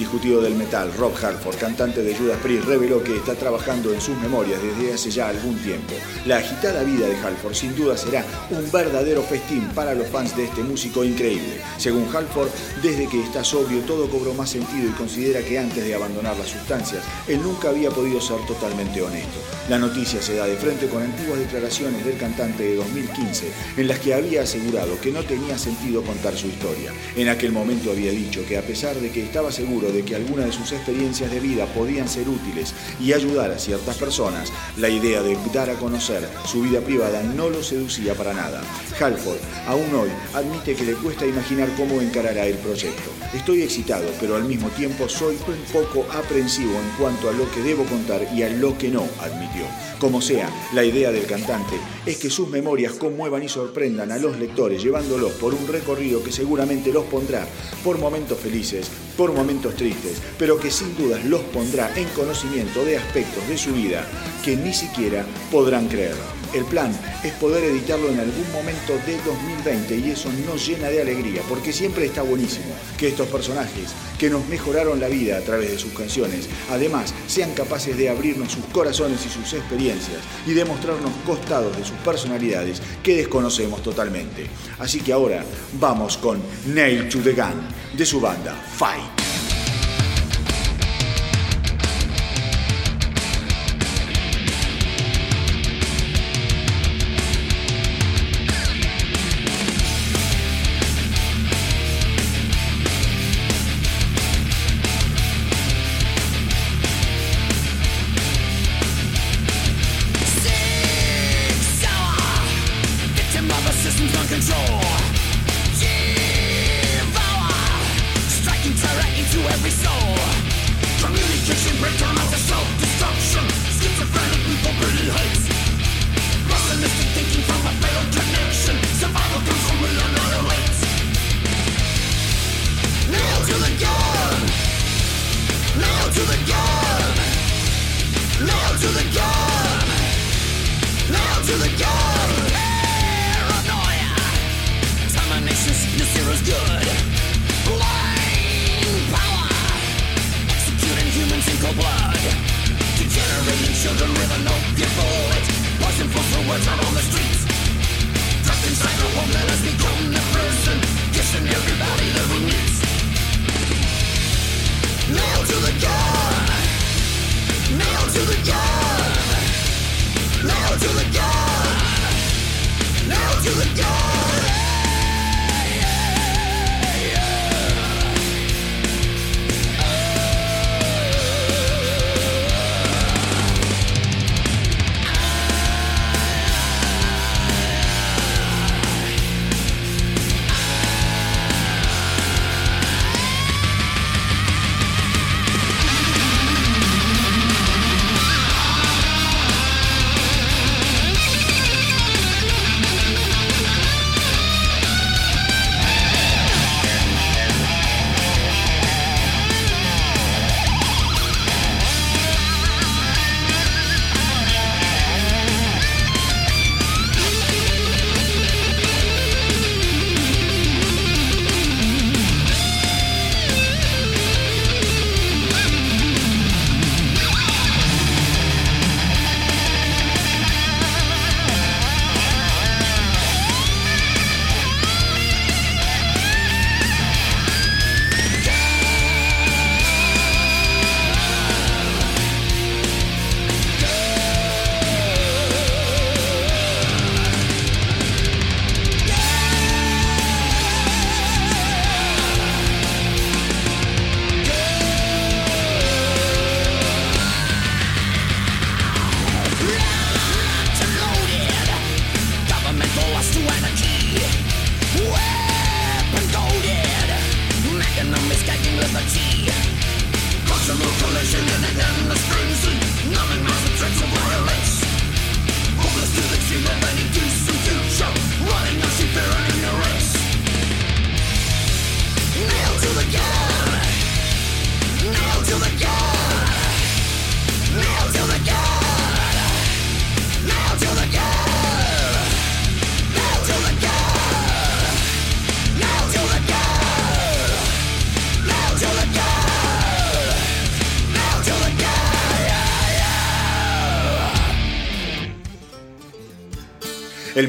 Indiscutido 0.09 0.41
del 0.41 0.55
metal, 0.55 0.91
Rob 0.97 1.13
Halford, 1.23 1.57
cantante 1.57 2.01
de 2.01 2.15
Judas 2.15 2.39
Priest, 2.41 2.65
reveló 2.65 3.03
que 3.03 3.15
está 3.15 3.35
trabajando 3.35 3.93
en 3.93 4.01
sus 4.01 4.17
memorias 4.17 4.59
desde 4.61 4.93
hace 4.93 5.11
ya 5.11 5.29
algún 5.29 5.55
tiempo. 5.59 5.93
La 6.25 6.37
agitada 6.37 6.81
vida 6.83 7.07
de 7.07 7.15
Halford 7.15 7.53
sin 7.53 7.75
duda 7.75 7.95
será 7.95 8.25
un 8.49 8.71
verdadero 8.71 9.21
festín 9.21 9.69
para 9.75 9.93
los 9.93 10.07
fans 10.07 10.35
de 10.35 10.45
este 10.45 10.63
músico 10.63 11.03
increíble. 11.03 11.61
Según 11.77 12.07
Halford, 12.11 12.49
desde 12.81 13.07
que 13.07 13.21
está 13.21 13.43
sobrio 13.43 13.81
todo 13.81 14.09
cobró 14.09 14.33
más 14.33 14.49
sentido 14.49 14.89
y 14.89 14.93
considera 14.93 15.41
que 15.41 15.59
antes 15.59 15.83
de 15.83 15.93
abandonar 15.93 16.35
las 16.37 16.49
sustancias, 16.49 17.03
él 17.27 17.43
nunca 17.43 17.69
había 17.69 17.91
podido 17.91 18.19
ser 18.19 18.37
totalmente 18.47 19.03
honesto. 19.03 19.58
La 19.69 19.77
noticia 19.77 20.19
se 20.19 20.33
da 20.33 20.47
de 20.47 20.55
frente 20.55 20.87
con 20.87 21.03
antiguas 21.03 21.37
declaraciones 21.37 22.03
del 22.03 22.17
cantante 22.17 22.63
de 22.63 22.75
2015, 22.77 23.51
en 23.77 23.87
las 23.87 23.99
que 23.99 24.15
había 24.15 24.41
asegurado 24.41 24.99
que 24.99 25.11
no 25.11 25.21
tenía 25.21 25.59
sentido 25.59 26.01
contar 26.01 26.35
su 26.35 26.47
historia. 26.47 26.91
En 27.15 27.29
aquel 27.29 27.51
momento 27.51 27.91
había 27.91 28.09
dicho 28.09 28.43
que 28.47 28.57
a 28.57 28.63
pesar 28.63 28.95
de 28.95 29.11
que 29.11 29.23
estaba 29.23 29.51
seguro 29.51 29.91
de 29.91 30.03
que 30.03 30.15
algunas 30.15 30.47
de 30.47 30.53
sus 30.53 30.71
experiencias 30.71 31.29
de 31.29 31.39
vida 31.39 31.67
podían 31.67 32.09
ser 32.09 32.27
útiles 32.27 32.73
y 32.99 33.13
ayudar 33.13 33.51
a 33.51 33.59
ciertas 33.59 33.95
personas, 33.97 34.51
la 34.75 34.89
idea 34.89 35.21
de 35.21 35.37
dar 35.53 35.69
a 35.69 35.75
conocer 35.75 36.27
su 36.45 36.63
vida 36.63 36.81
privada 36.81 37.21
no 37.21 37.51
lo 37.51 37.61
seducía 37.61 38.15
para 38.15 38.33
nada. 38.33 38.63
Halford, 38.99 39.37
aún 39.67 39.93
hoy, 39.93 40.09
admite 40.33 40.75
que 40.75 40.83
le 40.83 40.93
cuesta 40.93 41.27
imaginar 41.27 41.69
cómo 41.77 42.01
encarará 42.01 42.47
el 42.47 42.57
proyecto. 42.57 43.11
Estoy 43.35 43.61
excitado, 43.61 44.09
pero 44.19 44.35
al 44.35 44.45
mismo 44.45 44.69
tiempo 44.69 45.07
soy 45.07 45.37
un 45.47 45.71
poco 45.71 46.07
aprensivo 46.11 46.71
en 46.71 46.89
cuanto 46.97 47.29
a 47.29 47.33
lo 47.33 47.49
que 47.51 47.61
debo 47.61 47.85
contar 47.85 48.27
y 48.33 48.41
a 48.41 48.49
lo 48.49 48.75
que 48.75 48.89
no, 48.89 49.07
admitió. 49.21 49.58
Como 49.99 50.21
sea, 50.21 50.49
la 50.73 50.83
idea 50.83 51.11
del 51.11 51.25
cantante 51.25 51.75
es 52.05 52.17
que 52.17 52.29
sus 52.29 52.47
memorias 52.47 52.93
conmuevan 52.93 53.43
y 53.43 53.49
sorprendan 53.49 54.11
a 54.11 54.17
los 54.17 54.39
lectores, 54.39 54.81
llevándolos 54.81 55.33
por 55.33 55.53
un 55.53 55.67
recorrido 55.67 56.23
que 56.23 56.31
seguramente 56.31 56.93
los 56.93 57.05
pondrá 57.05 57.45
por 57.83 57.97
momentos 57.97 58.39
felices, 58.39 58.89
por 59.17 59.33
momentos 59.33 59.75
tristes, 59.75 60.21
pero 60.37 60.59
que 60.59 60.71
sin 60.71 60.95
dudas 60.95 61.25
los 61.25 61.41
pondrá 61.41 61.91
en 61.97 62.07
conocimiento 62.09 62.85
de 62.85 62.97
aspectos 62.97 63.47
de 63.47 63.57
su 63.57 63.73
vida 63.73 64.05
que 64.43 64.55
ni 64.55 64.73
siquiera 64.73 65.25
podrán 65.51 65.87
creer. 65.87 66.38
El 66.53 66.65
plan 66.65 66.91
es 67.23 67.33
poder 67.33 67.63
editarlo 67.63 68.09
en 68.09 68.19
algún 68.19 68.51
momento 68.51 68.93
de 69.05 69.17
2020 69.23 69.95
y 69.97 70.11
eso 70.11 70.29
nos 70.47 70.65
llena 70.67 70.89
de 70.89 71.01
alegría, 71.01 71.43
porque 71.47 71.71
siempre 71.71 72.05
está 72.05 72.23
buenísimo 72.23 72.73
que 72.97 73.09
estos 73.09 73.27
personajes 73.27 73.91
que 74.17 74.31
nos 74.31 74.47
mejoraron 74.47 74.99
la 74.99 75.09
vida 75.09 75.37
a 75.37 75.41
través 75.41 75.69
de 75.69 75.77
sus 75.77 75.93
canciones, 75.93 76.49
además 76.71 77.13
sean 77.27 77.53
capaces 77.53 77.95
de 77.97 78.09
abrirnos 78.09 78.51
sus 78.51 78.65
corazones 78.65 79.23
y 79.25 79.29
sus 79.29 79.53
experiencias 79.53 80.21
y 80.47 80.53
de 80.53 80.65
mostrarnos 80.65 81.11
costados 81.25 81.77
de 81.77 81.85
sus 81.85 81.97
personalidades 81.97 82.81
que 83.03 83.17
desconocemos 83.17 83.83
totalmente. 83.83 84.47
Así 84.79 85.01
que 85.01 85.13
ahora 85.13 85.45
vamos 85.73 86.17
con 86.17 86.41
Nail 86.65 87.09
to 87.09 87.19
the 87.19 87.33
Gun 87.33 87.61
de 87.95 88.05
su 88.05 88.19
banda 88.19 88.55
Fight. 88.55 89.28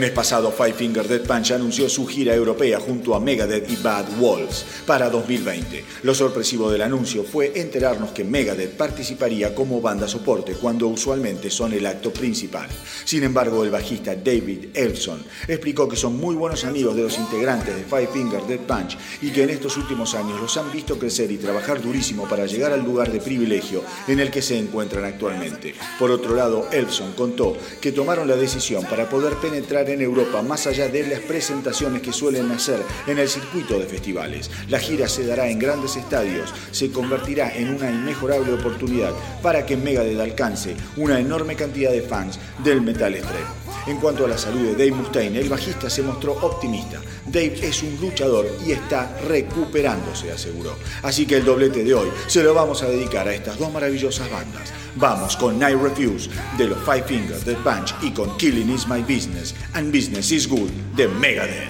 Mes 0.00 0.12
pasado, 0.12 0.50
Five 0.50 0.72
Finger 0.72 1.06
Death 1.06 1.26
Punch 1.26 1.50
anunció 1.50 1.86
su 1.90 2.06
gira 2.06 2.34
europea 2.34 2.80
junto 2.80 3.14
a 3.14 3.20
Megadeth 3.20 3.70
y 3.70 3.76
Bad 3.76 4.06
Wolves 4.18 4.64
para 4.86 5.10
2020. 5.10 5.84
Lo 6.04 6.14
sorpresivo 6.14 6.70
del 6.70 6.80
anuncio 6.80 7.22
fue 7.22 7.52
enterarnos 7.60 8.12
que 8.12 8.24
Megadeth 8.24 8.78
participaría 8.78 9.54
como 9.54 9.82
banda 9.82 10.08
soporte 10.08 10.54
cuando 10.54 10.88
usualmente 10.88 11.50
son 11.50 11.74
el 11.74 11.84
acto 11.84 12.14
principal. 12.14 12.70
Sin 13.04 13.24
embargo, 13.24 13.62
el 13.62 13.70
bajista 13.70 14.14
David 14.14 14.68
Elson 14.72 15.22
explicó 15.46 15.86
que 15.86 15.96
son 15.96 16.16
muy 16.16 16.34
buenos 16.34 16.64
amigos 16.64 16.96
de 16.96 17.02
los 17.02 17.18
integrantes 17.18 17.76
de 17.76 17.84
Five 17.84 18.08
Finger 18.10 18.42
Death 18.44 18.60
Punch 18.60 18.96
y 19.20 19.30
que 19.30 19.42
en 19.42 19.50
estos 19.50 19.76
últimos 19.76 20.14
años 20.14 20.40
los 20.40 20.56
han 20.56 20.72
visto 20.72 20.98
crecer 20.98 21.30
y 21.30 21.36
trabajar 21.36 21.82
durísimo 21.82 22.26
para 22.26 22.46
llegar 22.46 22.72
al 22.72 22.82
lugar 22.82 23.12
de 23.12 23.20
privilegio 23.20 23.82
en 24.08 24.18
el 24.18 24.30
que 24.30 24.40
se 24.40 24.56
encuentran 24.56 25.04
actualmente. 25.04 25.74
Por 25.98 26.10
otro 26.10 26.34
lado, 26.34 26.68
Elson 26.72 27.12
contó 27.12 27.54
que 27.82 27.92
tomaron 27.92 28.26
la 28.26 28.36
decisión 28.36 28.86
para 28.86 29.06
poder 29.06 29.34
penetrar 29.34 29.89
en 29.92 30.00
Europa 30.00 30.42
más 30.42 30.66
allá 30.66 30.88
de 30.88 31.06
las 31.06 31.20
presentaciones 31.20 32.02
que 32.02 32.12
suelen 32.12 32.50
hacer 32.50 32.80
en 33.06 33.18
el 33.18 33.28
circuito 33.28 33.78
de 33.78 33.86
festivales. 33.86 34.50
La 34.68 34.78
gira 34.78 35.08
se 35.08 35.26
dará 35.26 35.48
en 35.48 35.58
grandes 35.58 35.96
estadios, 35.96 36.52
se 36.70 36.90
convertirá 36.90 37.54
en 37.54 37.74
una 37.74 37.90
inmejorable 37.90 38.52
oportunidad 38.52 39.12
para 39.42 39.66
que 39.66 39.76
Megadeth 39.76 40.20
alcance 40.20 40.76
una 40.96 41.18
enorme 41.18 41.56
cantidad 41.56 41.90
de 41.90 42.02
fans 42.02 42.38
del 42.64 42.80
metal 42.80 43.14
extremo. 43.14 43.60
En 43.86 43.96
cuanto 43.96 44.26
a 44.26 44.28
la 44.28 44.36
salud 44.36 44.60
de 44.60 44.72
Dave 44.72 44.92
Mustaine, 44.92 45.40
el 45.40 45.48
bajista 45.48 45.88
se 45.88 46.02
mostró 46.02 46.32
optimista. 46.32 47.00
Dave 47.26 47.58
es 47.62 47.82
un 47.82 47.98
luchador 48.00 48.46
y 48.66 48.72
está 48.72 49.18
recuperándose, 49.26 50.30
aseguró. 50.30 50.76
Así 51.02 51.26
que 51.26 51.38
el 51.38 51.44
doblete 51.44 51.82
de 51.82 51.94
hoy 51.94 52.08
se 52.26 52.42
lo 52.42 52.52
vamos 52.52 52.82
a 52.82 52.88
dedicar 52.88 53.26
a 53.26 53.34
estas 53.34 53.58
dos 53.58 53.72
maravillosas 53.72 54.30
bandas. 54.30 54.72
Vamos 54.96 55.36
con 55.36 55.58
Night 55.58 55.80
Refuse 55.80 56.28
de 56.58 56.66
los 56.66 56.78
Five 56.84 57.04
Fingers 57.04 57.44
The 57.44 57.54
Punch 57.54 57.94
y 58.02 58.10
con 58.10 58.36
Killing 58.36 58.70
is 58.70 58.86
My 58.86 59.00
Business 59.00 59.54
and 59.80 59.92
Business 59.92 60.30
is 60.30 60.46
Good 60.46 60.70
de 60.94 61.08
Megadeth. 61.08 61.68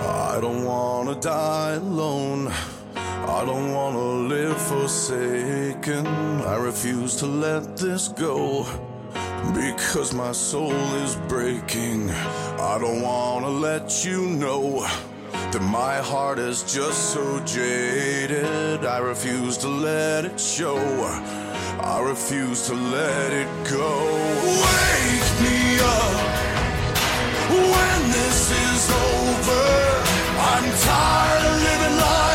I 0.00 0.40
don't 0.40 0.64
wanna 0.64 1.14
die 1.20 1.74
alone. 1.74 2.52
I 3.38 3.44
don't 3.44 3.72
wanna 3.72 4.06
live 4.34 4.60
forsaken. 4.60 6.06
I 6.52 6.56
refuse 6.56 7.14
to 7.16 7.26
let 7.26 7.76
this 7.76 8.08
go. 8.08 8.66
Because 9.54 10.12
my 10.12 10.32
soul 10.32 10.72
is 11.04 11.14
breaking. 11.28 12.10
I 12.72 12.78
don't 12.80 13.02
wanna 13.02 13.48
let 13.48 14.04
you 14.04 14.26
know 14.26 14.84
that 15.52 15.62
my 15.62 15.96
heart 15.96 16.38
is 16.38 16.62
just 16.62 17.12
so 17.12 17.40
jaded. 17.40 18.84
I 18.84 18.98
refuse 18.98 19.56
to 19.58 19.68
let 19.68 20.24
it 20.24 20.38
show. 20.38 20.78
I 21.80 22.00
refuse 22.02 22.66
to 22.68 22.74
let 22.74 23.32
it 23.32 23.48
go. 23.68 23.90
Wake 24.64 25.30
me 25.42 25.80
up 25.80 26.14
when 27.48 28.10
this 28.16 28.40
is 28.50 28.90
over. 28.90 29.66
I'm 30.52 30.66
tired 30.88 31.44
of 31.50 31.62
living 31.62 31.96
life 31.96 32.29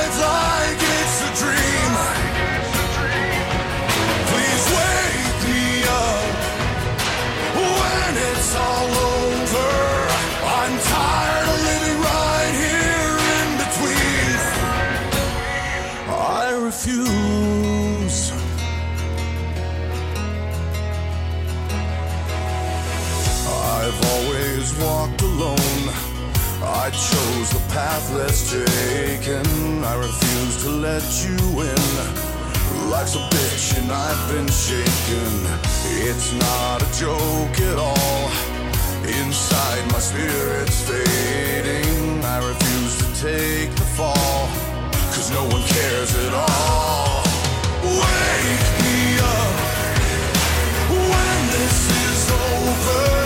I 26.86 26.92
chose 26.92 27.50
the 27.50 27.74
path 27.74 28.14
less 28.14 28.52
taken. 28.52 29.84
I 29.84 29.96
refuse 29.96 30.62
to 30.62 30.70
let 30.70 31.02
you 31.26 31.36
in. 31.62 32.92
Life's 32.92 33.16
a 33.16 33.26
bitch 33.34 33.76
and 33.80 33.92
I've 33.92 34.32
been 34.32 34.46
shaken. 34.46 35.34
It's 36.06 36.32
not 36.34 36.84
a 36.84 36.90
joke 36.94 37.60
at 37.72 37.80
all. 37.80 38.30
Inside 39.02 39.82
my 39.94 39.98
spirit's 39.98 40.80
fading. 40.88 42.24
I 42.24 42.38
refuse 42.48 42.98
to 43.00 43.08
take 43.20 43.72
the 43.74 43.88
fall. 43.98 44.48
Cause 45.10 45.32
no 45.32 45.44
one 45.46 45.64
cares 45.64 46.14
at 46.16 46.34
all. 46.36 47.24
Wake 47.82 48.70
me 48.86 49.18
up 49.34 49.56
when 50.94 51.48
this 51.50 51.78
is 52.06 52.30
over. 52.30 53.25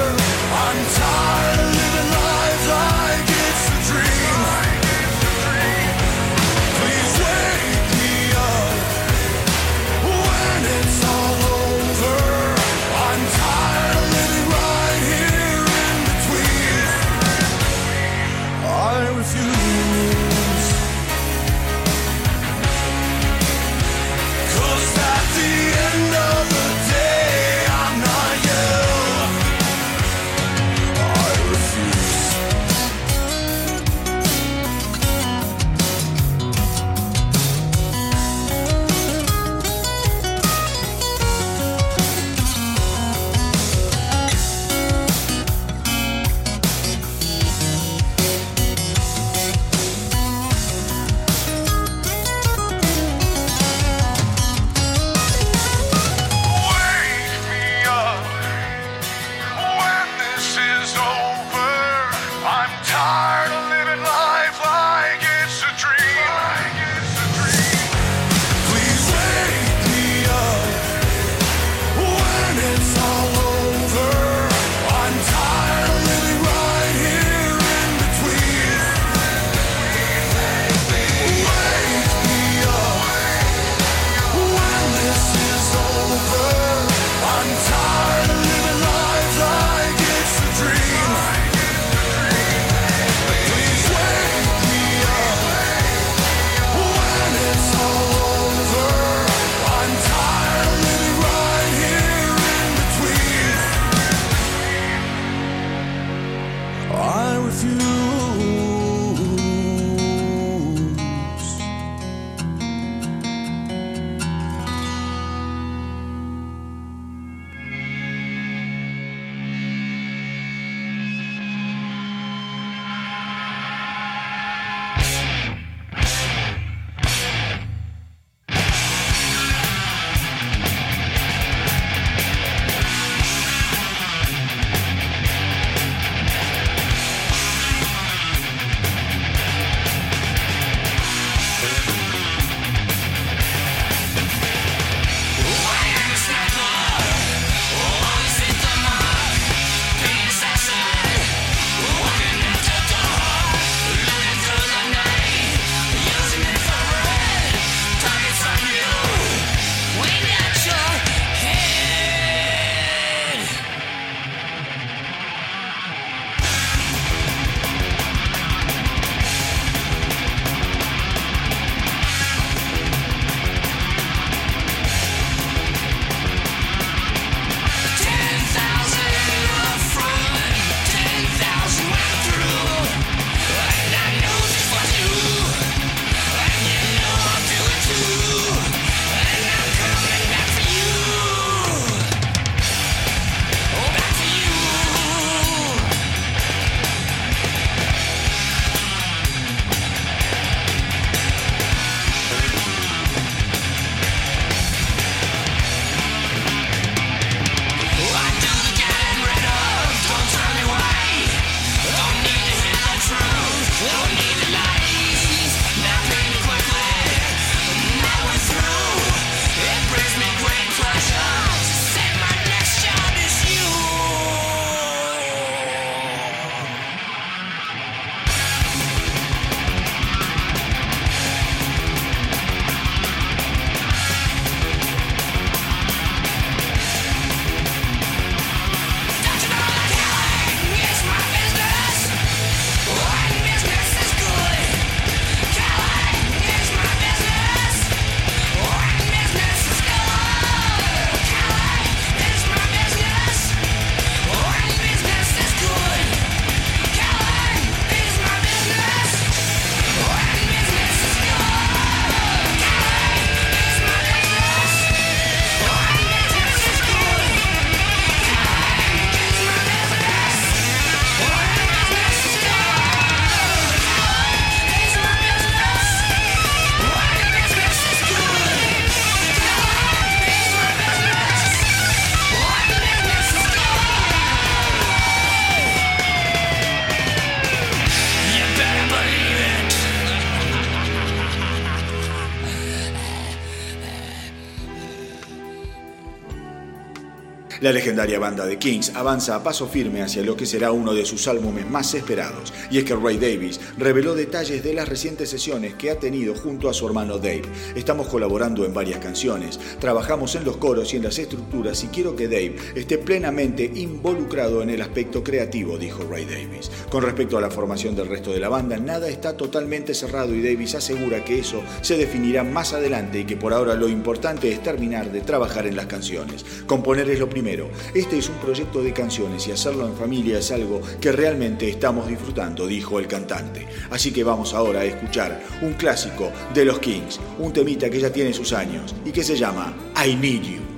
La 297.70 297.74
legendaria 297.74 298.18
banda 298.18 298.48
de 298.48 298.58
Kings 298.58 298.94
avanza 298.96 299.36
a 299.36 299.44
paso 299.44 299.68
firme 299.68 300.02
hacia 300.02 300.24
lo 300.24 300.36
que 300.36 300.48
será 300.48 300.72
uno 300.72 300.92
de 300.96 301.06
sus 301.06 301.28
álbumes 301.28 301.70
más 301.70 301.94
esperados, 301.94 302.52
y 302.72 302.80
es 302.80 302.84
que 302.84 302.96
Ray 302.96 303.18
Davis 303.18 303.60
reveló 303.78 304.16
detalles 304.16 304.64
de 304.64 304.74
las 304.74 304.90
recientes 304.90 305.30
sesiones 305.30 305.76
que 305.76 305.92
ha 305.92 306.00
tenido 306.00 306.34
junto 306.34 306.68
a 306.68 306.74
su 306.74 306.88
hermano 306.88 307.20
Dave. 307.20 307.44
Estamos 307.76 308.08
colaborando 308.08 308.66
en 308.66 308.74
varias 308.74 308.98
canciones, 308.98 309.60
trabajamos 309.80 310.34
en 310.34 310.46
los 310.46 310.58
coros 310.58 310.92
y 310.96 310.98
en 310.98 311.04
las 311.04 311.20
estructuras 311.20 311.84
y 311.84 311.90
quiero 311.90 312.16
que 312.16 312.28
Dave 312.28 312.56
esté 312.74 312.98
plenamente 312.98 313.72
involucrado 313.76 314.64
en 314.64 314.72
el 314.72 314.82
aspecto 314.82 315.24
creativo, 315.24 315.78
dijo 315.78 316.08
Ray 316.10 316.26
Davis. 316.26 316.72
Con 316.90 317.04
respecto 317.04 317.38
a 317.38 317.42
la 317.42 317.52
formación 317.52 317.96
del 317.96 318.08
resto 318.08 318.32
de 318.32 318.40
la 318.40 318.50
banda, 318.50 318.78
nada 318.78 319.10
está 319.10 319.38
totalmente 319.38 319.94
cerrado 319.94 320.34
y 320.34 320.42
Davis 320.42 320.74
asegura 320.74 321.24
que 321.24 321.38
eso 321.38 321.62
se 321.84 321.98
definirá 321.98 322.44
más 322.44 322.74
adelante 322.74 323.20
y 323.20 323.26
que 323.26 323.38
por 323.38 323.54
ahora 323.54 323.76
lo 323.76 323.88
importante 323.88 324.52
es 324.52 324.64
terminar 324.64 325.12
de 325.12 325.22
trabajar 325.22 325.68
en 325.68 325.76
las 325.76 325.86
canciones. 325.86 326.44
Componer 326.66 327.08
es 327.12 327.20
lo 327.20 327.30
primero 327.30 327.59
este 327.94 328.18
es 328.18 328.30
un 328.30 328.36
proyecto 328.36 328.82
de 328.82 328.94
canciones 328.94 329.48
y 329.48 329.52
hacerlo 329.52 329.88
en 329.88 329.96
familia 329.96 330.40
es 330.40 330.52
algo 330.52 330.82
que 331.02 331.12
realmente 331.12 331.70
estamos 331.70 332.08
disfrutando, 332.08 332.68
dijo 332.68 333.00
el 333.00 333.08
cantante. 333.08 333.68
Así 333.90 334.12
que 334.12 334.24
vamos 334.24 334.54
ahora 334.54 334.82
a 334.82 334.86
escuchar 334.86 335.42
un 335.62 335.74
clásico 335.74 336.32
de 336.54 336.66
los 336.66 336.80
Kings, 336.80 337.20
un 337.40 337.52
temita 337.54 337.90
que 337.90 338.00
ya 338.00 338.12
tiene 338.12 338.34
sus 338.34 338.54
años 338.54 338.96
y 339.06 339.12
que 339.12 339.24
se 339.24 339.38
llama 339.38 339.76
I 340.06 340.16
Need 340.16 340.44
You. 340.44 340.69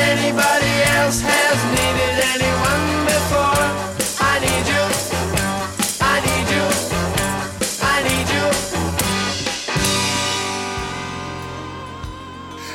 anybody 0.00 0.74
else 0.98 1.20
has 1.20 1.58
needed 1.76 2.16
any 2.34 2.45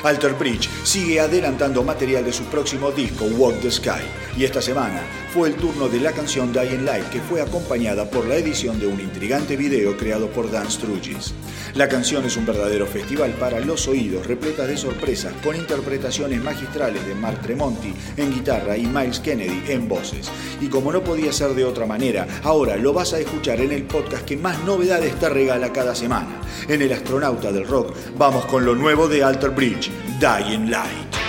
Alter 0.03 0.33
Bridge 0.33 0.67
sigue 0.83 1.19
adelantando 1.19 1.83
material 1.83 2.25
de 2.25 2.33
su 2.33 2.43
próximo 2.45 2.91
disco 2.91 3.25
Walk 3.25 3.59
the 3.61 3.69
Sky 3.69 4.01
y 4.35 4.45
esta 4.45 4.61
semana 4.61 5.03
fue 5.33 5.49
el 5.49 5.55
turno 5.55 5.87
de 5.87 5.99
la 5.99 6.11
canción 6.11 6.51
Dying 6.51 6.85
Light 6.85 7.09
que 7.09 7.21
fue 7.21 7.41
acompañada 7.41 8.09
por 8.09 8.25
la 8.25 8.35
edición 8.35 8.79
de 8.79 8.87
un 8.87 8.99
intrigante 8.99 9.55
video 9.55 9.95
creado 9.95 10.27
por 10.27 10.51
Dan 10.51 10.69
Strugis. 10.69 11.33
La 11.75 11.87
canción 11.87 12.25
es 12.25 12.35
un 12.35 12.45
verdadero 12.45 12.85
festival 12.85 13.31
para 13.33 13.61
los 13.61 13.87
oídos, 13.87 14.27
repleta 14.27 14.67
de 14.67 14.75
sorpresas, 14.75 15.33
con 15.41 15.55
interpretaciones 15.55 16.43
magistrales 16.43 17.05
de 17.05 17.15
Mark 17.15 17.41
Tremonti 17.41 17.93
en 18.17 18.33
guitarra 18.33 18.75
y 18.75 18.85
Miles 18.87 19.21
Kennedy 19.21 19.63
en 19.67 19.87
voces. 19.87 20.29
Y 20.59 20.67
como 20.67 20.91
no 20.91 21.01
podía 21.01 21.31
ser 21.31 21.53
de 21.53 21.63
otra 21.63 21.85
manera, 21.85 22.27
ahora 22.43 22.75
lo 22.75 22.91
vas 22.91 23.13
a 23.13 23.19
escuchar 23.19 23.61
en 23.61 23.71
el 23.71 23.83
podcast 23.83 24.25
que 24.25 24.35
más 24.35 24.61
novedades 24.65 25.17
te 25.17 25.29
regala 25.29 25.71
cada 25.71 25.95
semana. 25.95 26.41
En 26.67 26.81
El 26.81 26.91
Astronauta 26.91 27.51
del 27.51 27.67
Rock 27.67 27.95
vamos 28.17 28.45
con 28.45 28.65
lo 28.65 28.75
nuevo 28.75 29.07
de 29.07 29.23
Alter 29.23 29.51
Bridge, 29.51 29.90
Dying 30.19 30.69
Light. 30.69 31.20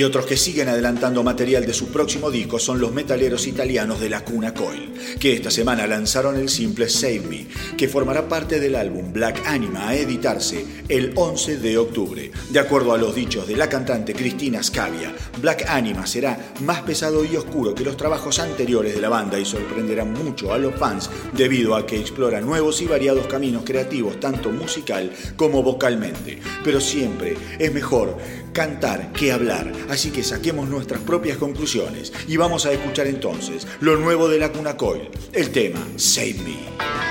Y 0.00 0.02
otros 0.02 0.24
que 0.24 0.38
siguen 0.38 0.70
adelantando 0.70 1.22
material 1.22 1.66
de 1.66 1.74
su 1.74 1.88
próximo 1.88 2.30
disco 2.30 2.58
son 2.58 2.80
los 2.80 2.90
metaleros 2.90 3.46
italianos 3.46 4.00
de 4.00 4.08
la 4.08 4.24
Cuna 4.24 4.54
Coil, 4.54 4.94
que 5.18 5.34
esta 5.34 5.50
semana 5.50 5.86
lanzaron 5.86 6.36
el 6.36 6.48
simple 6.48 6.88
Save 6.88 7.20
Me, 7.28 7.46
que 7.76 7.86
formará 7.86 8.26
parte 8.26 8.60
del 8.60 8.76
álbum 8.76 9.12
Black 9.12 9.42
Anima 9.44 9.90
a 9.90 9.94
editarse 9.94 10.64
el 10.88 11.12
11 11.14 11.58
de 11.58 11.76
octubre. 11.76 12.30
De 12.48 12.58
acuerdo 12.58 12.94
a 12.94 12.96
los 12.96 13.14
dichos 13.14 13.46
de 13.46 13.56
la 13.56 13.68
cantante 13.68 14.14
Cristina 14.14 14.62
Scavia, 14.62 15.14
Black 15.38 15.66
Anima 15.68 16.06
será 16.06 16.54
más 16.62 16.80
pesado 16.80 17.22
y 17.22 17.36
oscuro 17.36 17.74
que 17.74 17.84
los 17.84 17.98
trabajos 17.98 18.38
anteriores 18.38 18.94
de 18.94 19.02
la 19.02 19.10
banda 19.10 19.38
y 19.38 19.44
sorprenderá 19.44 20.06
mucho 20.06 20.54
a 20.54 20.58
los 20.58 20.76
fans 20.76 21.10
debido 21.36 21.74
a 21.74 21.84
que 21.84 22.00
explora 22.00 22.40
nuevos 22.40 22.80
y 22.80 22.86
variados 22.86 23.26
caminos 23.26 23.64
creativos 23.66 24.18
tanto 24.18 24.48
musical 24.48 25.12
como 25.36 25.62
vocalmente. 25.62 26.38
Pero 26.64 26.80
siempre 26.80 27.36
es 27.58 27.74
mejor 27.74 28.16
cantar 28.52 29.12
que 29.12 29.32
hablar, 29.32 29.70
así 29.90 30.10
que 30.10 30.22
saquemos 30.22 30.68
nuestras 30.68 31.00
propias 31.02 31.36
conclusiones 31.36 32.12
y 32.26 32.36
vamos 32.36 32.66
a 32.66 32.72
escuchar 32.72 33.06
entonces 33.06 33.66
lo 33.80 33.96
nuevo 33.96 34.28
de 34.28 34.38
la 34.38 34.52
Cuna 34.52 34.76
Coil, 34.76 35.08
el 35.32 35.50
tema 35.50 35.80
Save 35.96 36.36
Me. 36.44 37.09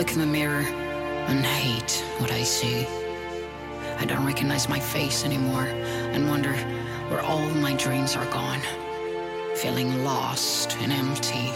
Look 0.00 0.12
in 0.12 0.18
the 0.18 0.24
mirror 0.24 0.62
and 1.28 1.44
hate 1.44 2.02
what 2.16 2.32
I 2.32 2.42
see. 2.42 2.86
I 3.98 4.06
don't 4.06 4.24
recognize 4.24 4.66
my 4.66 4.80
face 4.80 5.26
anymore 5.26 5.66
and 6.14 6.26
wonder 6.26 6.54
where 7.10 7.20
all 7.20 7.46
my 7.50 7.74
dreams 7.74 8.16
are 8.16 8.24
gone. 8.32 8.62
Feeling 9.56 10.02
lost 10.02 10.74
and 10.78 10.90
empty. 10.90 11.50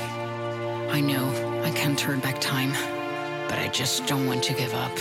I 0.93 1.01
know 1.01 1.63
I 1.65 1.71
can't 1.71 1.99
turn 1.99 2.21
back 2.21 2.39
time, 2.39 2.73
but 3.49 3.59
I 3.59 3.69
just 3.69 4.05
don't 4.05 4.27
want 4.27 4.43
to 4.43 4.53
give 4.53 4.75
up. 4.75 4.93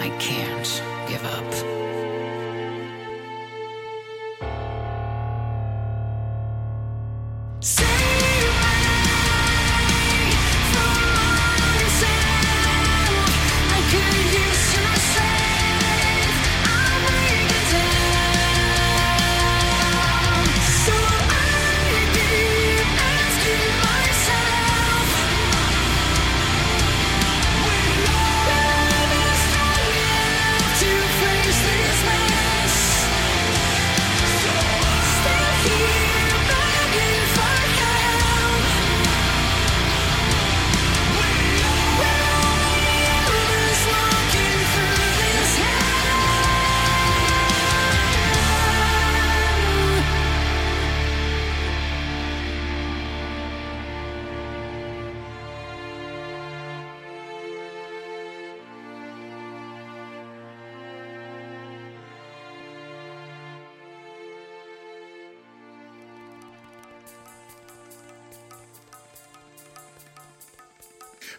I 0.00 0.08
can't 0.18 0.82
give 1.08 1.24
up. 1.24 1.79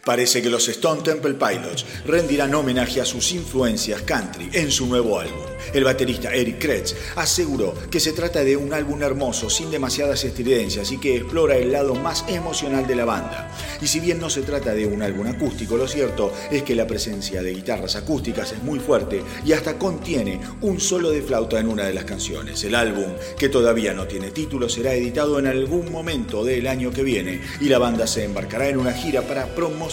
Parece 0.03 0.41
que 0.41 0.49
los 0.49 0.67
Stone 0.67 1.03
Temple 1.03 1.35
Pilots 1.35 1.85
rendirán 2.07 2.55
homenaje 2.55 3.01
a 3.01 3.05
sus 3.05 3.33
influencias 3.33 4.01
country 4.01 4.49
en 4.51 4.71
su 4.71 4.87
nuevo 4.87 5.19
álbum. 5.19 5.43
El 5.75 5.83
baterista 5.83 6.33
Eric 6.33 6.57
Kretz 6.57 6.95
aseguró 7.15 7.75
que 7.91 7.99
se 7.99 8.11
trata 8.11 8.43
de 8.43 8.57
un 8.57 8.73
álbum 8.73 9.03
hermoso, 9.03 9.47
sin 9.47 9.69
demasiadas 9.69 10.23
estridencias 10.23 10.91
y 10.91 10.97
que 10.97 11.17
explora 11.17 11.55
el 11.55 11.71
lado 11.71 11.93
más 11.93 12.25
emocional 12.27 12.87
de 12.87 12.95
la 12.95 13.05
banda. 13.05 13.51
Y 13.79 13.85
si 13.85 13.99
bien 13.99 14.19
no 14.19 14.31
se 14.31 14.41
trata 14.41 14.73
de 14.73 14.87
un 14.87 15.03
álbum 15.03 15.27
acústico, 15.27 15.77
lo 15.77 15.87
cierto 15.87 16.33
es 16.49 16.63
que 16.63 16.73
la 16.73 16.87
presencia 16.87 17.43
de 17.43 17.53
guitarras 17.53 17.95
acústicas 17.95 18.53
es 18.53 18.63
muy 18.63 18.79
fuerte 18.79 19.21
y 19.45 19.53
hasta 19.53 19.77
contiene 19.77 20.41
un 20.61 20.79
solo 20.79 21.11
de 21.11 21.21
flauta 21.21 21.59
en 21.59 21.69
una 21.69 21.83
de 21.85 21.93
las 21.93 22.05
canciones. 22.05 22.63
El 22.63 22.73
álbum, 22.73 23.05
que 23.37 23.49
todavía 23.49 23.93
no 23.93 24.07
tiene 24.07 24.31
título, 24.31 24.67
será 24.67 24.95
editado 24.95 25.37
en 25.37 25.45
algún 25.45 25.91
momento 25.91 26.43
del 26.43 26.65
año 26.65 26.89
que 26.89 27.03
viene 27.03 27.39
y 27.59 27.65
la 27.65 27.77
banda 27.77 28.07
se 28.07 28.23
embarcará 28.23 28.67
en 28.67 28.79
una 28.79 28.93
gira 28.93 29.21
para 29.21 29.45
promocionar 29.53 29.90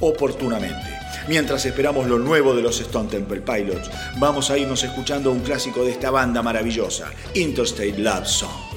oportunamente. 0.00 0.98
Mientras 1.28 1.64
esperamos 1.64 2.08
lo 2.08 2.18
nuevo 2.18 2.54
de 2.54 2.62
los 2.62 2.80
Stone 2.80 3.08
Temple 3.08 3.42
Pilots, 3.42 3.90
vamos 4.18 4.50
a 4.50 4.58
irnos 4.58 4.82
escuchando 4.82 5.30
un 5.30 5.40
clásico 5.40 5.84
de 5.84 5.92
esta 5.92 6.10
banda 6.10 6.42
maravillosa, 6.42 7.12
Interstate 7.34 7.98
Love 7.98 8.26
Song. 8.26 8.71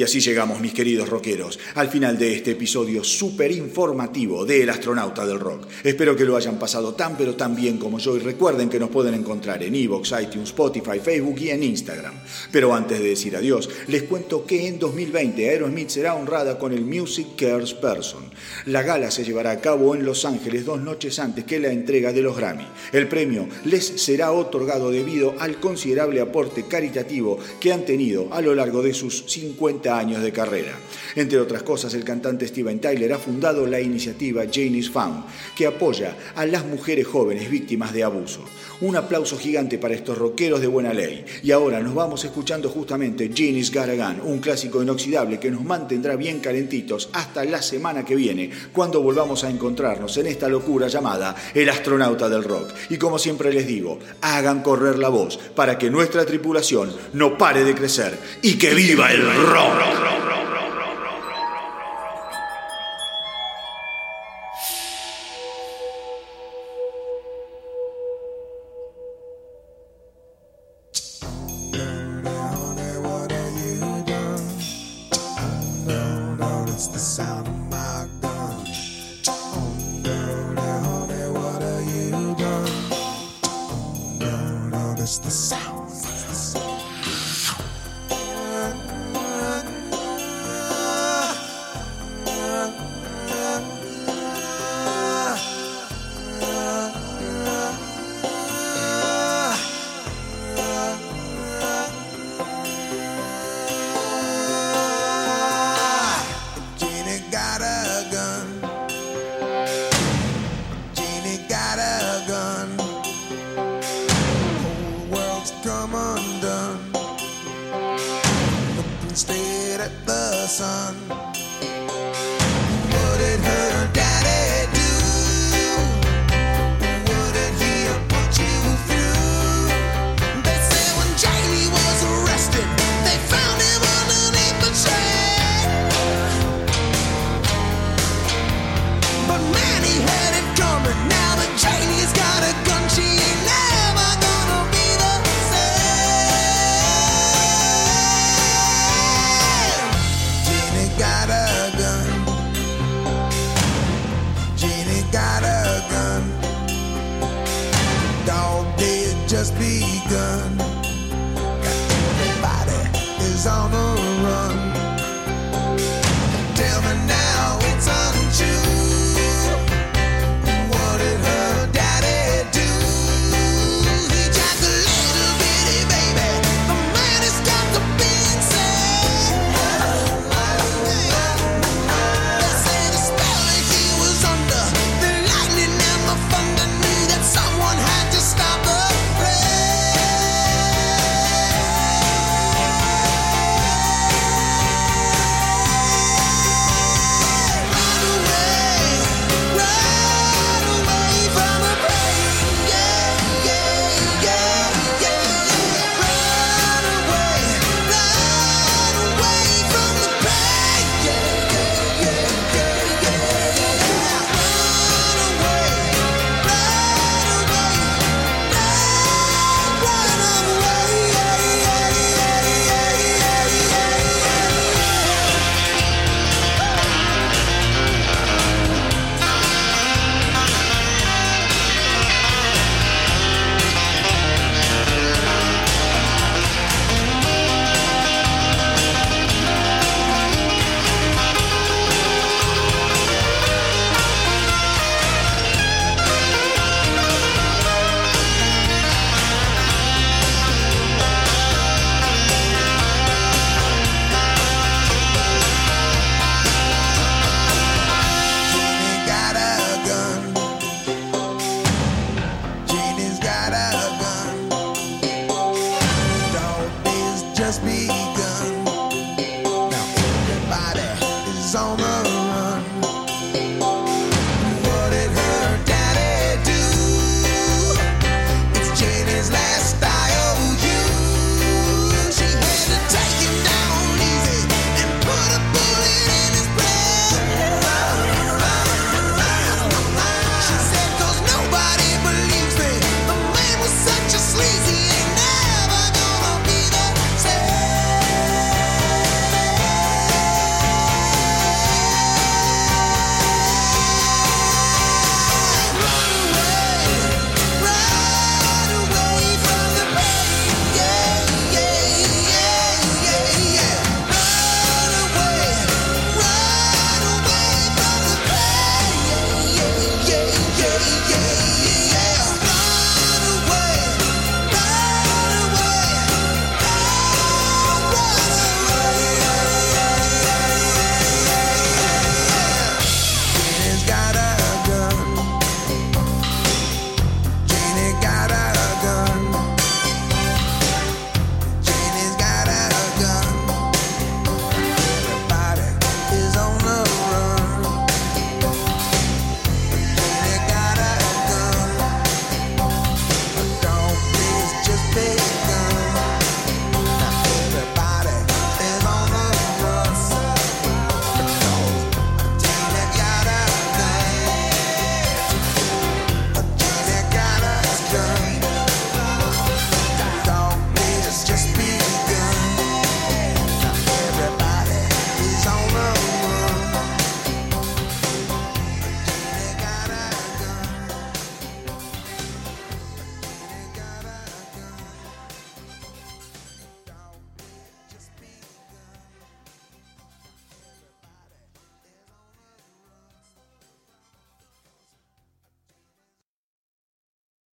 Y 0.00 0.02
así 0.02 0.18
llegamos, 0.20 0.60
mis 0.60 0.72
queridos 0.72 1.10
rockeros, 1.10 1.58
al 1.74 1.90
final 1.90 2.16
de 2.16 2.34
este 2.34 2.52
episodio 2.52 3.04
súper 3.04 3.52
informativo 3.52 4.46
de 4.46 4.62
El 4.62 4.70
Astronauta 4.70 5.26
del 5.26 5.38
Rock. 5.38 5.66
Espero 5.84 6.16
que 6.16 6.24
lo 6.24 6.38
hayan 6.38 6.58
pasado 6.58 6.94
tan 6.94 7.18
pero 7.18 7.36
tan 7.36 7.54
bien 7.54 7.76
como 7.76 7.98
yo 7.98 8.16
y 8.16 8.20
recuerden 8.20 8.70
que 8.70 8.80
nos 8.80 8.88
pueden 8.88 9.12
encontrar 9.12 9.62
en 9.62 9.74
Evox, 9.74 10.14
iTunes, 10.18 10.48
Spotify, 10.48 11.00
Facebook 11.04 11.38
y 11.40 11.50
en 11.50 11.64
Instagram. 11.64 12.14
Pero 12.50 12.72
antes 12.74 12.98
de 12.98 13.10
decir 13.10 13.36
adiós, 13.36 13.68
les 13.88 14.04
cuento 14.04 14.46
que 14.46 14.68
en 14.68 14.78
2020 14.78 15.50
Aerosmith 15.50 15.90
será 15.90 16.14
honrada 16.14 16.58
con 16.58 16.72
el 16.72 16.86
Music 16.86 17.36
Cares 17.36 17.74
Person. 17.74 18.24
La 18.64 18.82
gala 18.82 19.10
se 19.10 19.22
llevará 19.22 19.50
a 19.50 19.60
cabo 19.60 19.94
en 19.94 20.06
Los 20.06 20.24
Ángeles 20.24 20.64
dos 20.64 20.80
noches 20.80 21.18
antes 21.18 21.44
que 21.44 21.60
la 21.60 21.72
entrega 21.72 22.10
de 22.14 22.22
los 22.22 22.38
Grammy. 22.38 22.66
El 22.92 23.06
premio 23.06 23.46
les 23.66 23.84
será 23.84 24.32
otorgado 24.32 24.90
debido 24.90 25.34
al 25.40 25.60
considerable 25.60 26.22
aporte 26.22 26.64
caritativo 26.66 27.38
que 27.60 27.74
han 27.74 27.84
tenido 27.84 28.32
a 28.32 28.40
lo 28.40 28.54
largo 28.54 28.82
de 28.82 28.94
sus 28.94 29.24
50 29.26 29.89
años 29.98 30.22
de 30.22 30.32
carrera. 30.32 30.78
Entre 31.16 31.38
otras 31.38 31.62
cosas, 31.62 31.94
el 31.94 32.04
cantante 32.04 32.46
Steven 32.46 32.80
Tyler 32.80 33.12
ha 33.12 33.18
fundado 33.18 33.66
la 33.66 33.80
iniciativa 33.80 34.44
Jane 34.44 34.78
is 34.78 34.90
Found, 34.90 35.24
que 35.56 35.66
apoya 35.66 36.16
a 36.34 36.46
las 36.46 36.64
mujeres 36.64 37.06
jóvenes 37.06 37.50
víctimas 37.50 37.92
de 37.92 38.04
abuso. 38.04 38.44
Un 38.80 38.96
aplauso 38.96 39.38
gigante 39.38 39.76
para 39.76 39.94
estos 39.94 40.16
rockeros 40.16 40.60
de 40.60 40.66
buena 40.66 40.94
ley. 40.94 41.24
Y 41.42 41.50
ahora 41.50 41.80
nos 41.80 41.94
vamos 41.94 42.24
escuchando 42.24 42.70
justamente 42.70 43.30
Janie's 43.34 43.70
Garagan, 43.70 44.20
un 44.22 44.38
clásico 44.38 44.82
inoxidable 44.82 45.38
que 45.38 45.50
nos 45.50 45.64
mantendrá 45.64 46.16
bien 46.16 46.40
calentitos 46.40 47.10
hasta 47.12 47.44
la 47.44 47.60
semana 47.60 48.04
que 48.04 48.16
viene, 48.16 48.50
cuando 48.72 49.02
volvamos 49.02 49.44
a 49.44 49.50
encontrarnos 49.50 50.16
en 50.16 50.26
esta 50.26 50.48
locura 50.48 50.88
llamada 50.88 51.34
El 51.54 51.68
astronauta 51.68 52.28
del 52.28 52.44
rock. 52.44 52.70
Y 52.88 52.96
como 52.96 53.18
siempre 53.18 53.52
les 53.52 53.66
digo, 53.66 53.98
hagan 54.22 54.62
correr 54.62 54.98
la 54.98 55.08
voz 55.08 55.38
para 55.54 55.76
que 55.76 55.90
nuestra 55.90 56.24
tripulación 56.24 56.90
no 57.12 57.36
pare 57.36 57.64
de 57.64 57.74
crecer 57.74 58.18
y 58.42 58.56
que 58.56 58.74
viva 58.74 59.12
el 59.12 59.22
rock. 59.46 59.79
roll, 59.80 59.96
roll, 60.02 60.20
roll. 60.28 60.39